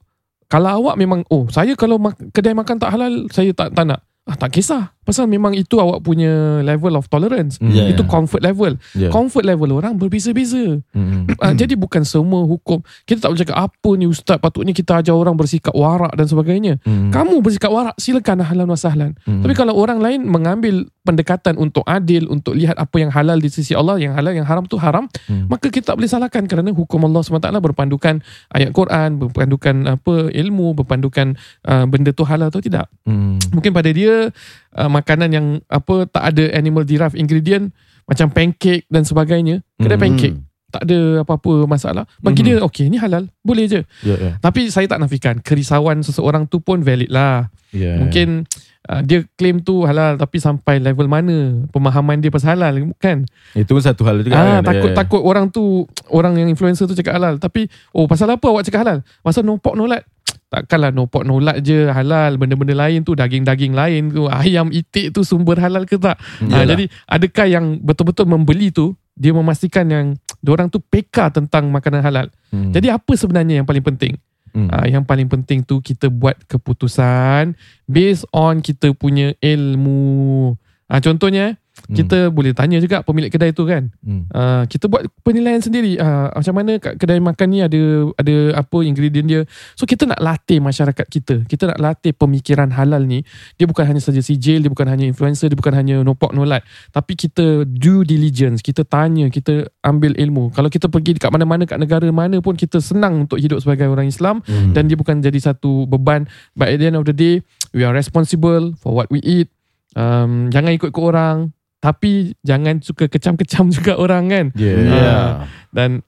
kalau 0.52 0.84
awak 0.84 1.00
memang 1.00 1.24
oh 1.32 1.48
saya 1.48 1.80
kalau 1.80 1.96
kedai 2.36 2.52
makan 2.52 2.76
tak 2.76 2.92
halal 2.92 3.32
saya 3.32 3.56
tak 3.56 3.72
tak 3.72 3.88
nak. 3.88 4.04
Ah 4.28 4.36
tak 4.36 4.52
kisah. 4.52 4.92
Pasal 5.02 5.26
memang 5.26 5.58
itu 5.58 5.82
awak 5.82 6.06
punya 6.06 6.62
level 6.62 6.94
of 6.94 7.10
tolerance. 7.10 7.58
Hmm. 7.58 7.74
Yeah. 7.74 7.90
Itu 7.92 8.06
comfort 8.06 8.46
level. 8.46 8.78
Yeah. 8.94 9.10
Comfort 9.10 9.44
level 9.44 9.74
orang 9.74 9.98
berbeza-beza. 9.98 10.78
Hmm. 10.94 11.26
Uh, 11.42 11.54
jadi 11.58 11.74
bukan 11.74 12.06
semua 12.06 12.46
hukum 12.46 12.86
kita 13.10 13.26
tak 13.26 13.30
boleh 13.34 13.42
cakap 13.42 13.58
apa 13.58 13.90
ni 13.98 14.06
ustaz 14.06 14.38
patutnya 14.38 14.78
kita 14.78 15.02
ajar 15.02 15.18
orang 15.18 15.34
bersikap 15.34 15.74
warak 15.74 16.14
dan 16.14 16.26
sebagainya. 16.30 16.78
Hmm. 16.86 17.10
Kamu 17.10 17.42
bersikap 17.42 17.74
warak 17.74 17.98
silakan 17.98 18.46
ahlan 18.46 18.68
wa 18.70 18.78
sahlan. 18.78 19.12
Hmm. 19.26 19.42
Tapi 19.42 19.54
kalau 19.58 19.74
orang 19.74 19.98
lain 19.98 20.30
mengambil 20.30 20.86
pendekatan 21.02 21.58
untuk 21.58 21.82
adil 21.90 22.30
untuk 22.30 22.54
lihat 22.54 22.78
apa 22.78 23.02
yang 23.02 23.10
halal 23.10 23.42
di 23.42 23.50
sisi 23.50 23.74
Allah, 23.74 23.98
yang 23.98 24.14
halal 24.14 24.38
yang 24.38 24.46
haram 24.46 24.70
tu 24.70 24.78
haram, 24.78 25.10
Hmm. 25.26 25.50
maka 25.50 25.74
kita 25.74 25.94
tak 25.94 25.98
boleh 25.98 26.10
salahkan 26.10 26.46
kerana 26.46 26.70
hukum 26.70 27.02
Allah 27.10 27.26
SWT 27.26 27.50
berpandukan 27.58 28.22
ayat 28.54 28.70
Quran, 28.70 29.18
berpandukan 29.18 29.98
apa 29.98 30.30
ilmu, 30.30 30.78
berpandukan 30.78 31.34
uh, 31.66 31.86
benda 31.90 32.14
tu 32.14 32.22
halal 32.22 32.54
atau 32.54 32.62
tidak. 32.62 32.86
Hmm. 33.10 33.42
Mungkin 33.50 33.74
pada 33.74 33.90
dia 33.90 34.30
uh, 34.78 34.90
makanan 34.92 35.30
yang 35.32 35.48
apa 35.66 36.06
tak 36.06 36.24
ada 36.30 36.52
animal 36.52 36.84
derived 36.84 37.16
ingredient 37.16 37.72
macam 38.04 38.28
pancake 38.28 38.84
dan 38.86 39.02
sebagainya, 39.02 39.64
kedai 39.76 39.96
Hmm. 39.96 40.04
pancake 40.04 40.38
tak 40.68 40.88
ada 40.88 41.24
apa-apa 41.24 41.68
masalah. 41.68 42.08
Bagi 42.18 42.42
Mhm. 42.42 42.48
dia 42.48 42.56
okey 42.64 42.86
ni 42.88 42.96
halal, 42.96 43.28
boleh 43.42 43.68
je. 43.68 43.84
Ya, 44.02 44.16
ya. 44.16 44.32
Tapi 44.40 44.68
saya 44.68 44.88
tak 44.88 45.00
nafikan 45.00 45.36
kerisauan 45.38 46.00
seseorang 46.00 46.48
tu 46.48 46.60
pun 46.60 46.80
valid 46.80 47.12
lah. 47.12 47.52
Ya. 47.72 48.00
Mungkin 48.00 48.48
uh, 48.88 49.02
dia 49.02 49.28
claim 49.36 49.60
tu 49.60 49.84
halal 49.84 50.16
tapi 50.16 50.40
sampai 50.40 50.80
level 50.80 51.06
mana 51.06 51.68
pemahaman 51.70 52.20
dia 52.20 52.32
pasal 52.32 52.56
halal 52.56 52.88
kan? 52.98 53.28
itu 53.54 53.68
pun 53.68 53.80
satu 53.80 54.04
hal 54.04 54.24
juga 54.24 54.32
Ah 54.34 54.60
kan. 54.60 54.72
takut 54.72 54.90
Ya, 54.90 54.92
ya. 54.92 54.98
takut 54.98 55.22
orang 55.22 55.46
tu 55.48 55.64
orang 56.08 56.36
yang 56.36 56.48
influencer 56.48 56.84
tu 56.84 56.96
cakap 56.96 57.16
halal 57.16 57.36
tapi 57.36 57.68
oh 57.92 58.08
pasal 58.08 58.32
apa 58.32 58.44
awak 58.44 58.64
cakap 58.64 58.84
halal? 58.84 59.00
Pasal 59.20 59.44
no 59.44 59.56
pork 59.56 59.76
no 59.76 59.86
lard. 59.86 60.08
Takkanlah 60.52 60.92
no 60.92 61.08
pork 61.08 61.24
no 61.24 61.40
lard 61.40 61.64
je 61.64 61.88
halal 61.88 62.36
benda-benda 62.36 62.76
lain 62.76 63.08
tu 63.08 63.16
daging-daging 63.16 63.72
lain 63.72 64.12
tu 64.12 64.28
ayam 64.28 64.68
itik 64.68 65.16
tu 65.16 65.24
sumber 65.24 65.56
halal 65.56 65.88
ke 65.88 65.96
tak? 65.96 66.20
Yalah. 66.44 66.76
jadi 66.76 66.92
adakah 67.08 67.46
yang 67.48 67.66
betul-betul 67.80 68.28
membeli 68.28 68.68
tu 68.68 68.92
dia 69.16 69.32
memastikan 69.32 69.88
yang 69.88 70.06
orang 70.44 70.68
tu 70.68 70.84
peka 70.84 71.32
tentang 71.32 71.72
makanan 71.72 72.04
halal. 72.04 72.28
Hmm. 72.52 72.76
Jadi 72.76 72.92
apa 72.92 73.14
sebenarnya 73.16 73.64
yang 73.64 73.68
paling 73.70 73.86
penting? 73.86 74.20
Hmm. 74.52 74.68
Uh, 74.68 74.86
yang 74.92 75.08
paling 75.08 75.32
penting 75.32 75.64
tu 75.64 75.80
kita 75.80 76.12
buat 76.12 76.36
keputusan 76.50 77.56
based 77.88 78.28
on 78.36 78.60
kita 78.60 78.92
punya 78.92 79.32
ilmu. 79.40 80.52
Uh, 80.92 81.00
contohnya 81.00 81.61
Hmm. 81.88 81.96
kita 81.98 82.30
boleh 82.30 82.54
tanya 82.54 82.78
juga 82.78 83.02
pemilik 83.02 83.32
kedai 83.32 83.56
tu 83.56 83.66
kan. 83.66 83.90
Hmm. 84.04 84.28
Uh, 84.30 84.64
kita 84.70 84.86
buat 84.92 85.08
penilaian 85.26 85.64
sendiri. 85.64 85.98
Uh, 85.98 86.30
macam 86.34 86.54
mana 86.54 86.72
kat 86.78 86.94
kedai 87.00 87.18
makan 87.18 87.48
ni 87.50 87.60
ada 87.64 87.82
ada 88.20 88.36
apa 88.62 88.78
ingredient 88.86 89.28
dia. 89.28 89.42
So 89.74 89.90
kita 89.90 90.06
nak 90.06 90.20
latih 90.22 90.62
masyarakat 90.62 91.06
kita. 91.08 91.36
Kita 91.48 91.74
nak 91.74 91.80
latih 91.80 92.14
pemikiran 92.14 92.70
halal 92.76 93.08
ni. 93.08 93.24
Dia 93.58 93.66
bukan 93.66 93.88
hanya 93.88 94.04
saja 94.04 94.20
sijil, 94.20 94.62
dia 94.62 94.72
bukan 94.72 94.86
hanya 94.86 95.08
influencer, 95.08 95.50
dia 95.50 95.58
bukan 95.58 95.74
hanya 95.74 96.04
no 96.06 96.14
pork 96.14 96.36
no 96.36 96.46
lard. 96.46 96.62
Tapi 96.92 97.16
kita 97.16 97.66
due 97.66 98.04
diligence, 98.04 98.62
kita 98.62 98.84
tanya, 98.84 99.32
kita 99.32 99.72
ambil 99.82 100.14
ilmu. 100.20 100.52
Kalau 100.52 100.68
kita 100.68 100.92
pergi 100.92 101.18
dekat 101.18 101.32
mana-mana 101.32 101.64
kat 101.64 101.80
negara 101.82 102.08
mana 102.12 102.44
pun 102.44 102.60
kita 102.60 102.84
senang 102.84 103.26
untuk 103.26 103.40
hidup 103.40 103.64
sebagai 103.64 103.88
orang 103.88 104.12
Islam 104.12 104.44
Hmm. 104.52 104.74
dan 104.74 104.90
dia 104.90 104.98
bukan 104.98 105.22
jadi 105.24 105.40
satu 105.40 105.86
beban 105.88 106.28
but 106.58 106.68
at 106.68 106.78
the 106.82 106.88
end 106.90 106.98
of 106.98 107.08
the 107.08 107.16
day 107.16 107.40
we 107.72 107.86
are 107.86 107.96
responsible 107.96 108.74
for 108.76 108.92
what 108.92 109.08
we 109.14 109.24
eat 109.24 109.48
um, 109.96 110.52
jangan 110.52 110.76
ikut-ikut 110.76 111.04
orang 111.04 111.56
tapi 111.82 112.38
jangan 112.46 112.80
suka 112.80 113.10
kecam-kecam 113.10 113.68
juga 113.76 113.98
orang 113.98 114.30
kan. 114.30 114.46
Yeah. 114.56 115.50
dan 115.74 116.06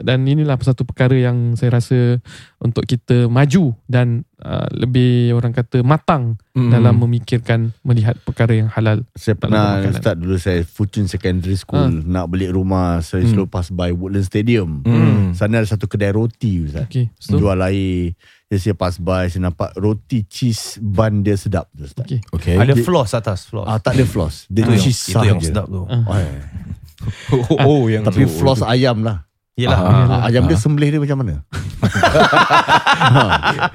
dan 0.00 0.22
inilah 0.22 0.54
satu 0.56 0.82
perkara 0.82 1.14
yang 1.14 1.54
saya 1.54 1.76
rasa 1.76 2.18
untuk 2.58 2.84
kita 2.84 3.26
maju 3.26 3.74
dan 3.84 4.22
uh, 4.38 4.66
lebih 4.72 5.32
orang 5.32 5.50
kata 5.50 5.82
matang 5.82 6.36
Hmm. 6.52 6.68
dalam 6.68 7.00
memikirkan 7.00 7.72
melihat 7.80 8.12
perkara 8.28 8.52
yang 8.52 8.68
halal 8.68 9.00
Saya 9.16 9.32
pernah 9.32 9.80
start 9.88 10.20
dulu 10.20 10.36
saya 10.36 10.60
Fortune 10.62 11.08
Secondary 11.08 11.56
School 11.56 12.04
nak 12.04 12.28
balik 12.28 12.52
rumah 12.52 13.00
saya 13.00 13.24
selalu 13.24 13.48
pass 13.48 13.72
by 13.72 13.88
Woodland 13.88 14.28
Stadium. 14.28 14.84
Hmm. 14.84 15.32
Sana 15.32 15.64
ada 15.64 15.66
satu 15.66 15.88
kedai 15.88 16.12
roti 16.12 16.60
Ustaz. 16.60 16.84
okey 16.84 17.08
so 17.16 17.40
Jual 17.40 17.56
air. 17.56 18.12
Jadi 18.52 18.60
saya 18.60 18.76
pass 18.76 19.00
by 19.00 19.32
saya 19.32 19.48
nampak 19.48 19.72
roti 19.80 20.28
cheese 20.28 20.76
bun 20.76 21.24
dia 21.24 21.40
sedap 21.40 21.72
tu 21.72 21.88
Ustaz. 21.88 22.04
okey 22.04 22.20
Okay. 22.28 22.60
Ada 22.60 22.76
floss 22.76 23.16
atas 23.16 23.48
floss. 23.48 23.64
Ah 23.64 23.80
tak 23.80 23.96
ada 23.96 24.04
floss. 24.04 24.44
Dia 24.52 24.68
itu 24.68 24.76
yang, 24.76 24.84
cheese 24.84 25.02
itu 25.08 25.24
yang 25.24 25.40
sedap 25.40 25.72
tu. 25.72 25.88
Ah. 25.88 26.04
Oh. 26.04 26.20
Oh, 27.56 27.64
oh, 27.80 27.82
yang 27.88 28.04
Tapi 28.04 28.28
tu. 28.28 28.44
floss 28.44 28.60
ayam 28.60 29.00
lah. 29.00 29.24
Yelah. 29.52 29.78
Ah, 29.78 30.26
ayam 30.26 30.48
dia 30.48 30.56
sembelih 30.56 30.88
dia 30.90 31.00
macam 31.00 31.18
mana? 31.20 31.34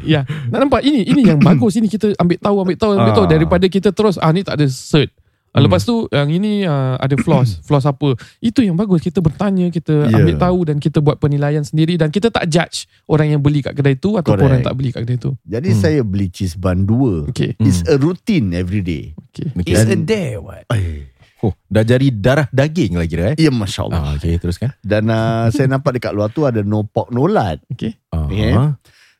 Ya, 0.03 0.23
nak 0.47 0.59
nampak 0.63 0.81
ini 0.81 1.03
ini 1.03 1.21
yang 1.25 1.39
bagus 1.39 1.75
ini 1.75 1.85
kita 1.85 2.15
ambil 2.15 2.37
tahu 2.39 2.55
ambil 2.57 2.75
tahu 2.75 2.91
ambil 2.95 3.13
tahu 3.13 3.27
Ah. 3.27 3.29
daripada 3.29 3.65
kita 3.67 3.89
terus 3.91 4.15
ah 4.15 4.31
ni 4.31 4.41
tak 4.41 4.55
ada 4.55 4.65
cert. 4.65 5.11
Ah, 5.49 5.59
Lepas 5.59 5.83
tu 5.83 6.05
yang 6.07 6.29
ini 6.29 6.63
ah, 6.63 6.95
ada 6.95 7.13
flaws, 7.15 7.57
flaws 7.67 7.83
apa. 7.83 8.13
Itu 8.39 8.61
yang 8.61 8.73
bagus 8.73 9.01
kita 9.01 9.19
bertanya, 9.19 9.67
kita 9.67 10.07
Ya. 10.07 10.15
ambil 10.15 10.35
tahu 10.37 10.59
dan 10.63 10.77
kita 10.77 10.97
buat 10.97 11.17
penilaian 11.17 11.61
sendiri 11.61 11.93
dan 11.95 12.07
kita 12.07 12.29
tak 12.29 12.45
judge 12.47 12.85
orang 13.05 13.33
yang 13.33 13.41
beli 13.41 13.59
kat 13.59 13.73
kedai 13.73 13.97
tu 13.97 14.15
ataupun 14.15 14.23
Correct. 14.23 14.43
orang 14.43 14.57
yang 14.57 14.67
tak 14.67 14.77
beli 14.77 14.89
kat 14.91 15.01
kedai 15.03 15.17
tu. 15.19 15.31
Jadi 15.43 15.69
saya 15.73 15.99
beli 16.01 16.27
cheese 16.29 16.55
bun 16.55 16.85
dua. 16.85 17.25
Okey. 17.27 17.57
It's 17.59 17.81
a 17.85 17.97
routine 17.97 18.53
every 18.53 18.79
day. 18.79 19.11
Okey. 19.29 19.49
Okay. 19.55 19.73
It's 19.73 19.83
a 19.83 19.97
day 19.97 20.37
what? 20.37 20.65
Eh, 20.71 21.09
Oh, 21.45 21.53
dah 21.69 21.85
jadi 21.85 22.09
darah 22.09 22.49
daging 22.49 22.97
lagi 22.97 23.13
dah 23.13 23.27
eh. 23.33 23.37
Ya 23.37 23.53
Masya 23.53 23.85
Allah. 23.85 24.01
Ah, 24.01 24.11
okay, 24.17 24.41
teruskan. 24.41 24.73
Dan 24.81 25.05
uh, 25.13 25.49
saya 25.53 25.69
nampak 25.69 26.01
dekat 26.01 26.13
luar 26.17 26.33
tu 26.33 26.49
ada 26.49 26.65
no 26.65 26.81
pork 26.81 27.13
no 27.13 27.29
lard. 27.29 27.61
Okey. 27.69 27.93
Ah. 28.09 28.25
Okay. 28.25 28.51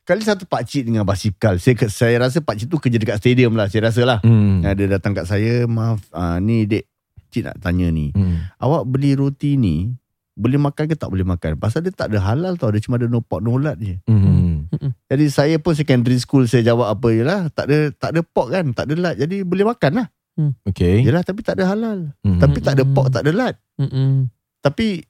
Kali 0.08 0.23
satu 0.23 0.47
pakcik 0.47 0.88
dengan 0.88 1.03
basikal. 1.03 1.60
Saya 1.60 1.75
saya 1.91 2.15
rasa 2.23 2.39
pakcik 2.39 2.71
tu 2.71 2.80
kerja 2.80 2.95
dekat 2.95 3.19
stadium 3.19 3.60
lah. 3.60 3.67
Saya 3.67 3.91
rasa 3.91 4.01
lah. 4.08 4.19
Hmm. 4.23 4.63
Hmm. 4.63 4.73
Dia 4.73 4.88
datang 4.88 5.12
kat 5.12 5.27
saya, 5.27 5.67
maaf, 5.67 5.99
uh, 6.15 6.39
ni 6.39 6.63
dek, 6.63 6.88
cik 7.30 7.43
nak 7.43 7.56
tanya 7.60 7.91
ni. 7.91 8.15
Hmm. 8.15 8.49
Awak 8.56 8.88
beli 8.88 9.19
roti 9.19 9.60
ni, 9.60 9.91
boleh 10.34 10.58
makan 10.63 10.88
ke 10.88 10.95
tak 10.95 11.12
boleh 11.12 11.27
makan? 11.27 11.60
Pasal 11.60 11.84
dia 11.84 11.91
tak 11.91 12.15
ada 12.15 12.23
halal 12.23 12.56
tau. 12.56 12.71
Dia 12.71 12.80
cuma 12.80 12.95
ada 12.95 13.12
no 13.12 13.19
pork 13.19 13.43
no 13.43 13.60
lard 13.60 13.77
je. 13.84 13.99
Hmm. 14.08 14.71
Jadi 15.12 15.25
saya 15.27 15.56
pun 15.60 15.75
secondary 15.75 16.17
school 16.23 16.47
saya 16.47 16.63
jawab 16.65 16.88
apa 16.88 17.08
je 17.12 17.23
lah. 17.27 17.51
Tak 17.51 17.65
ada, 17.67 17.77
tak 17.91 18.10
ada 18.15 18.21
pork 18.23 18.56
kan, 18.56 18.65
tak 18.71 18.88
ada 18.89 18.93
lard. 18.95 19.17
Jadi 19.19 19.43
boleh 19.43 19.67
makan 19.67 19.91
lah. 20.01 20.08
Okay. 20.63 21.02
Yelah 21.02 21.21
tapi 21.21 21.41
tak 21.41 21.58
ada 21.58 21.67
halal. 21.67 22.13
Hmm. 22.21 22.38
Tapi 22.38 22.58
tak 22.60 22.78
ada 22.78 22.84
pork, 22.86 23.10
tak 23.10 23.21
ada 23.21 23.32
lard. 23.32 23.56
Mm-mm. 23.76 24.30
Tapi 24.60 25.02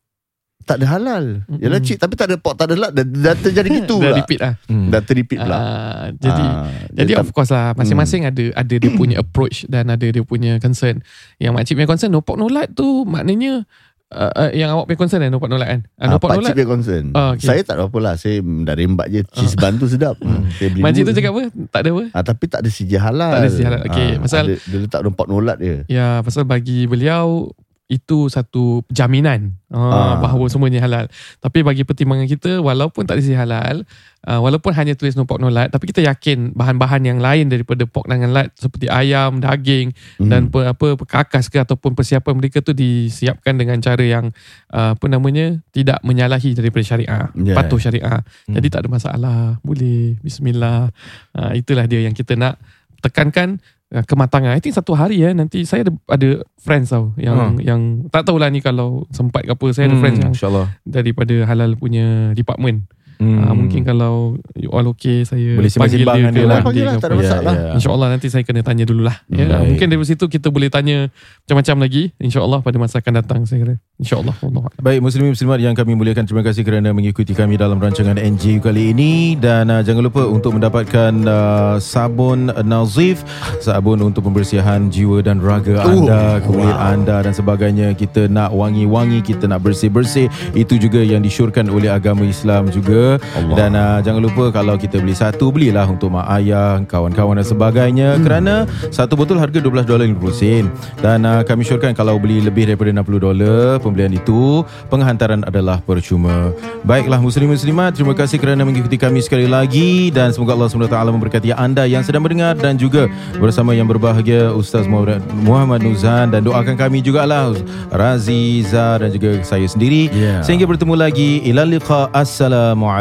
tak 0.63 0.83
ada 0.83 0.87
halal. 0.89 1.47
Mm-mm. 1.47 1.59
Yalah 1.59 1.79
cik, 1.79 1.95
tapi 1.95 2.13
tak 2.13 2.27
ada 2.27 2.35
pork, 2.35 2.55
tak 2.55 2.67
ada 2.67 2.75
lard. 2.75 2.91
Dah, 2.91 3.03
dah 3.03 3.35
terjadi 3.37 3.69
gitu 3.77 3.95
Dah 4.01 4.03
pula. 4.05 4.17
repeat 4.17 4.39
lah. 4.41 4.53
Hmm. 4.67 4.87
Dah 4.87 5.01
terrepeat 5.01 5.39
pula. 5.41 5.57
Ah, 5.57 6.05
jadi 6.13 6.43
Ah, 6.43 6.67
Jadi 6.91 7.11
of 7.13 7.27
course 7.31 7.51
lah 7.51 7.71
Masing-masing 7.73 8.23
ada 8.23 8.43
Ada 8.53 8.75
dia 8.75 8.91
punya 8.91 9.15
approach 9.23 9.63
Dan 9.65 9.87
ada 9.87 10.03
dia 10.03 10.23
punya 10.23 10.57
concern 10.57 10.99
Yang 11.37 11.51
makcik 11.53 11.73
punya 11.75 11.87
concern 11.87 12.11
No 12.11 12.19
pork 12.19 12.35
no 12.35 12.47
lard 12.47 12.71
tu 12.71 13.03
Maknanya 13.03 13.63
uh, 14.09 14.31
uh, 14.37 14.49
Yang 14.51 14.69
awak 14.71 14.85
punya 14.85 14.99
concern 14.99 15.19
kan 15.19 15.29
No 15.29 15.37
pork 15.37 15.49
no 15.49 15.57
lard 15.57 15.69
kan 15.69 15.81
uh, 15.93 16.05
No 16.05 16.07
Ah, 16.07 16.17
pork 16.17 16.29
no 16.29 16.35
pakcik 16.35 16.43
lard 16.43 16.55
punya 16.55 16.69
concern. 16.69 17.03
Ah, 17.11 17.29
okay. 17.31 17.45
Saya 17.45 17.61
tak 17.61 17.75
ada 17.75 17.83
apa 17.85 17.97
lah. 17.97 18.13
Saya 18.15 18.35
dah 18.39 18.75
rembat 18.75 19.07
je. 19.09 19.21
Cheese 19.29 19.55
bun 19.55 19.73
tu 19.75 19.87
sedap. 19.87 20.15
Hmm. 20.27 20.47
Saya 20.49 20.69
beli 20.69 20.81
Makcik 20.81 21.03
tu 21.03 21.13
cakap 21.13 21.31
apa 21.31 21.41
Tak 21.67 21.79
ada 21.79 21.89
apa 21.89 22.03
Ah, 22.11 22.23
tapi 22.23 22.43
tak 22.45 22.59
ada 22.61 22.69
sijil 22.69 22.97
halal. 22.97 23.31
Tak 23.31 23.39
ada 23.39 23.49
sijil 23.49 23.65
halal. 23.65 23.81
Okey, 23.85 24.07
Ah, 24.07 24.19
pasal- 24.19 24.47
Dia, 24.47 24.57
dia 24.61 24.77
letak 24.81 25.01
rompak 25.01 25.25
nolat 25.25 25.57
dia. 25.57 25.77
Ya 25.87 26.07
pasal 26.19 26.43
bagi 26.43 26.85
beliau 26.85 27.51
itu 27.87 28.27
satu 28.27 28.83
jaminan 28.91 29.55
Ah. 29.67 30.15
uh, 30.15 30.15
bahawa 30.23 30.47
semuanya 30.47 30.79
halal. 30.79 31.11
Tapi 31.43 31.59
bagi 31.59 31.83
pertimbangan 31.83 32.23
kita 32.23 32.63
walaupun 32.63 33.03
tak 33.03 33.19
ada 33.19 33.23
sisi 33.23 33.35
halal, 33.35 33.83
uh, 34.23 34.39
walaupun 34.39 34.71
hanya 34.71 34.95
tulis 34.95 35.15
no 35.19 35.27
pork 35.27 35.43
no 35.43 35.51
lard, 35.51 35.75
tapi 35.75 35.91
kita 35.91 35.99
yakin 36.07 36.55
bahan-bahan 36.55 37.03
yang 37.03 37.19
lain 37.19 37.51
daripada 37.51 37.83
pork 37.83 38.07
dengan 38.07 38.31
lard 38.31 38.51
seperti 38.55 38.87
ayam, 38.87 39.43
daging 39.43 39.91
Hmm. 40.23 40.31
dan 40.31 40.41
pe, 40.47 40.63
apa 40.63 40.95
perkakas 40.95 41.51
ke 41.51 41.59
ataupun 41.59 41.99
persiapan 41.99 42.39
mereka 42.39 42.63
tu 42.63 42.71
disiapkan 42.71 43.59
dengan 43.59 43.79
cara 43.83 44.03
yang 44.03 44.31
uh, 44.71 44.95
apa 44.95 45.05
namanya 45.11 45.59
tidak 45.75 45.99
menyalahi 46.03 46.55
daripada 46.55 46.83
syariah, 46.87 47.27
Yeah. 47.35 47.55
patuh 47.55 47.79
syariah. 47.79 48.23
Hmm. 48.47 48.55
Jadi 48.55 48.67
tak 48.71 48.87
ada 48.87 48.89
masalah, 48.91 49.39
boleh 49.67 50.15
bismillah. 50.23 50.95
Uh, 51.35 51.51
itulah 51.59 51.83
dia 51.91 52.07
yang 52.07 52.15
kita 52.15 52.39
nak 52.39 52.55
tekankan 53.03 53.59
uh, 53.59 53.76
kematangan. 53.87 54.51
I 54.51 54.59
think 54.59 54.75
satu 54.75 54.91
hari 54.93 55.23
ya 55.23 55.31
nanti 55.31 55.63
saya 55.63 55.87
ada 55.87 55.93
ada 56.11 56.29
friends 56.59 56.91
tau 56.91 57.15
yang 57.15 57.35
Hmm. 57.37 57.55
yang 57.63 57.81
tak 58.11 58.27
tahulah 58.27 58.51
ni 58.51 58.59
kalau 58.59 59.07
sempat 59.09 59.47
ke 59.47 59.55
apa 59.55 59.65
saya 59.71 59.87
ada 59.87 59.97
friends 60.03 60.19
yang 60.19 60.33
InsyaAllah. 60.35 60.67
daripada 60.83 61.35
halal 61.47 61.79
punya 61.79 62.35
department. 62.35 62.83
Hmm. 63.17 63.41
Ah, 63.41 63.53
mungkin 63.57 63.81
kalau 63.81 64.37
you 64.53 64.69
all 64.69 64.85
okay 64.93 65.25
saya 65.25 65.57
Boleh 65.57 65.73
panggil 65.73 66.05
sembang-sembang 66.05 66.15
dia 66.15 66.21
dengan 66.21 66.33
ke 66.33 66.37
dia 66.37 66.45
lah. 66.45 66.61
Panggil 66.61 66.85
lah, 66.85 66.93
ke 66.93 67.01
tak 67.01 67.09
ada 67.09 67.17
masalah. 67.17 67.53
Ya, 67.53 67.61
ya. 67.61 67.73
InsyaAllah 67.81 68.07
nanti 68.13 68.27
saya 68.29 68.43
kena 68.45 68.61
tanya 68.61 68.83
dululah. 68.85 69.15
Ya, 69.25 69.45
Baik. 69.49 69.67
mungkin 69.73 69.87
dari 69.89 70.05
situ 70.05 70.25
kita 70.29 70.47
boleh 70.53 70.69
tanya 70.69 71.09
macam-macam 71.45 71.75
lagi. 71.81 72.03
InsyaAllah 72.21 72.59
pada 72.61 72.77
masa 72.77 73.01
akan 73.01 73.13
datang 73.17 73.39
saya 73.49 73.57
kira. 73.65 73.75
InsyaAllah. 73.97 74.35
Allah. 74.37 74.63
Baik 74.77 74.99
muslimin 75.01 75.33
muslimat 75.33 75.57
yang 75.57 75.73
kami 75.73 75.97
muliakan 75.97 76.29
terima 76.29 76.45
kasih 76.45 76.61
kerana 76.61 76.93
mengikuti 76.93 77.33
kami 77.33 77.57
dalam 77.57 77.81
rancangan 77.81 78.21
NJ 78.21 78.61
kali 78.61 78.93
ini 78.93 79.33
dan 79.33 79.73
uh, 79.73 79.81
jangan 79.81 80.05
lupa 80.05 80.21
untuk 80.29 80.53
mendapatkan 80.53 81.13
uh, 81.25 81.75
sabun 81.81 82.53
Nazif 82.61 83.25
sabun 83.57 84.03
untuk 84.05 84.29
pembersihan 84.29 84.91
jiwa 84.93 85.25
dan 85.25 85.41
raga 85.41 85.81
anda 85.87 86.37
kulit 86.45 86.75
anda 86.77 87.25
dan 87.25 87.33
sebagainya 87.33 87.97
kita 87.97 88.29
nak 88.29 88.53
wangi-wangi 88.53 89.25
kita 89.25 89.49
nak 89.49 89.65
bersih-bersih 89.65 90.29
itu 90.53 90.77
juga 90.77 91.01
yang 91.01 91.23
disyorkan 91.23 91.71
oleh 91.71 91.89
agama 91.89 92.27
Islam 92.27 92.69
juga 92.69 93.06
Allah. 93.15 93.55
dan 93.55 93.71
uh, 93.79 93.99
jangan 94.03 94.21
lupa 94.21 94.51
kalau 94.51 94.75
kita 94.75 94.99
beli 94.99 95.15
satu 95.15 95.49
belilah 95.55 95.87
untuk 95.87 96.11
mak 96.11 96.27
ayah 96.41 96.83
kawan-kawan 96.83 97.39
dan 97.39 97.47
sebagainya. 97.47 98.09
Hmm. 98.17 98.23
kerana 98.27 98.53
satu 98.91 99.15
botol 99.15 99.39
harga 99.39 99.63
12 99.63 99.87
dolar 99.87 100.03
50 100.03 100.35
sen. 100.35 100.65
Dan 100.99 101.23
uh, 101.23 101.41
kami 101.47 101.63
syorkan 101.63 101.95
kalau 101.95 102.19
beli 102.19 102.43
lebih 102.43 102.67
daripada 102.67 102.91
60 102.91 103.23
dolar 103.23 103.79
pembelian 103.79 104.11
itu 104.11 104.65
penghantaran 104.91 105.45
adalah 105.47 105.79
percuma. 105.79 106.51
Baiklah 106.83 107.21
muslim 107.21 107.53
muslimat 107.53 107.95
terima 107.95 108.11
kasih 108.17 108.41
kerana 108.41 108.67
mengikuti 108.67 108.99
kami 108.99 109.23
sekali 109.23 109.47
lagi. 109.47 110.09
Dan 110.11 110.33
semoga 110.33 110.57
Allah 110.57 110.67
SWT 110.67 110.97
memberkati 111.13 111.53
anda 111.53 111.85
yang 111.85 112.01
sedang 112.01 112.25
mendengar 112.25 112.57
dan 112.57 112.75
juga 112.75 113.07
bersama 113.37 113.71
yang 113.77 113.85
berbahagia 113.85 114.51
Ustaz 114.51 114.89
Muhammad 114.89 115.85
Nuzhan 115.85 116.33
dan 116.33 116.41
doakan 116.41 116.75
kami 116.75 116.99
jugalah 117.05 117.53
Razi 117.93 118.65
Zah 118.65 118.99
dan 118.99 119.13
juga 119.13 119.39
saya 119.45 119.67
sendiri. 119.69 120.09
Ya. 120.11 120.41
sehingga 120.41 120.65
bertemu 120.65 120.93
lagi. 120.97 121.43
Ila 121.45 121.63
liqa. 121.67 122.09
Assalamualaikum 122.11 122.96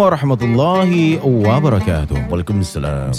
warahmatullahi 0.00 1.20
wabarakatuh 1.20 2.32
Waalaikumsalam. 2.32 3.12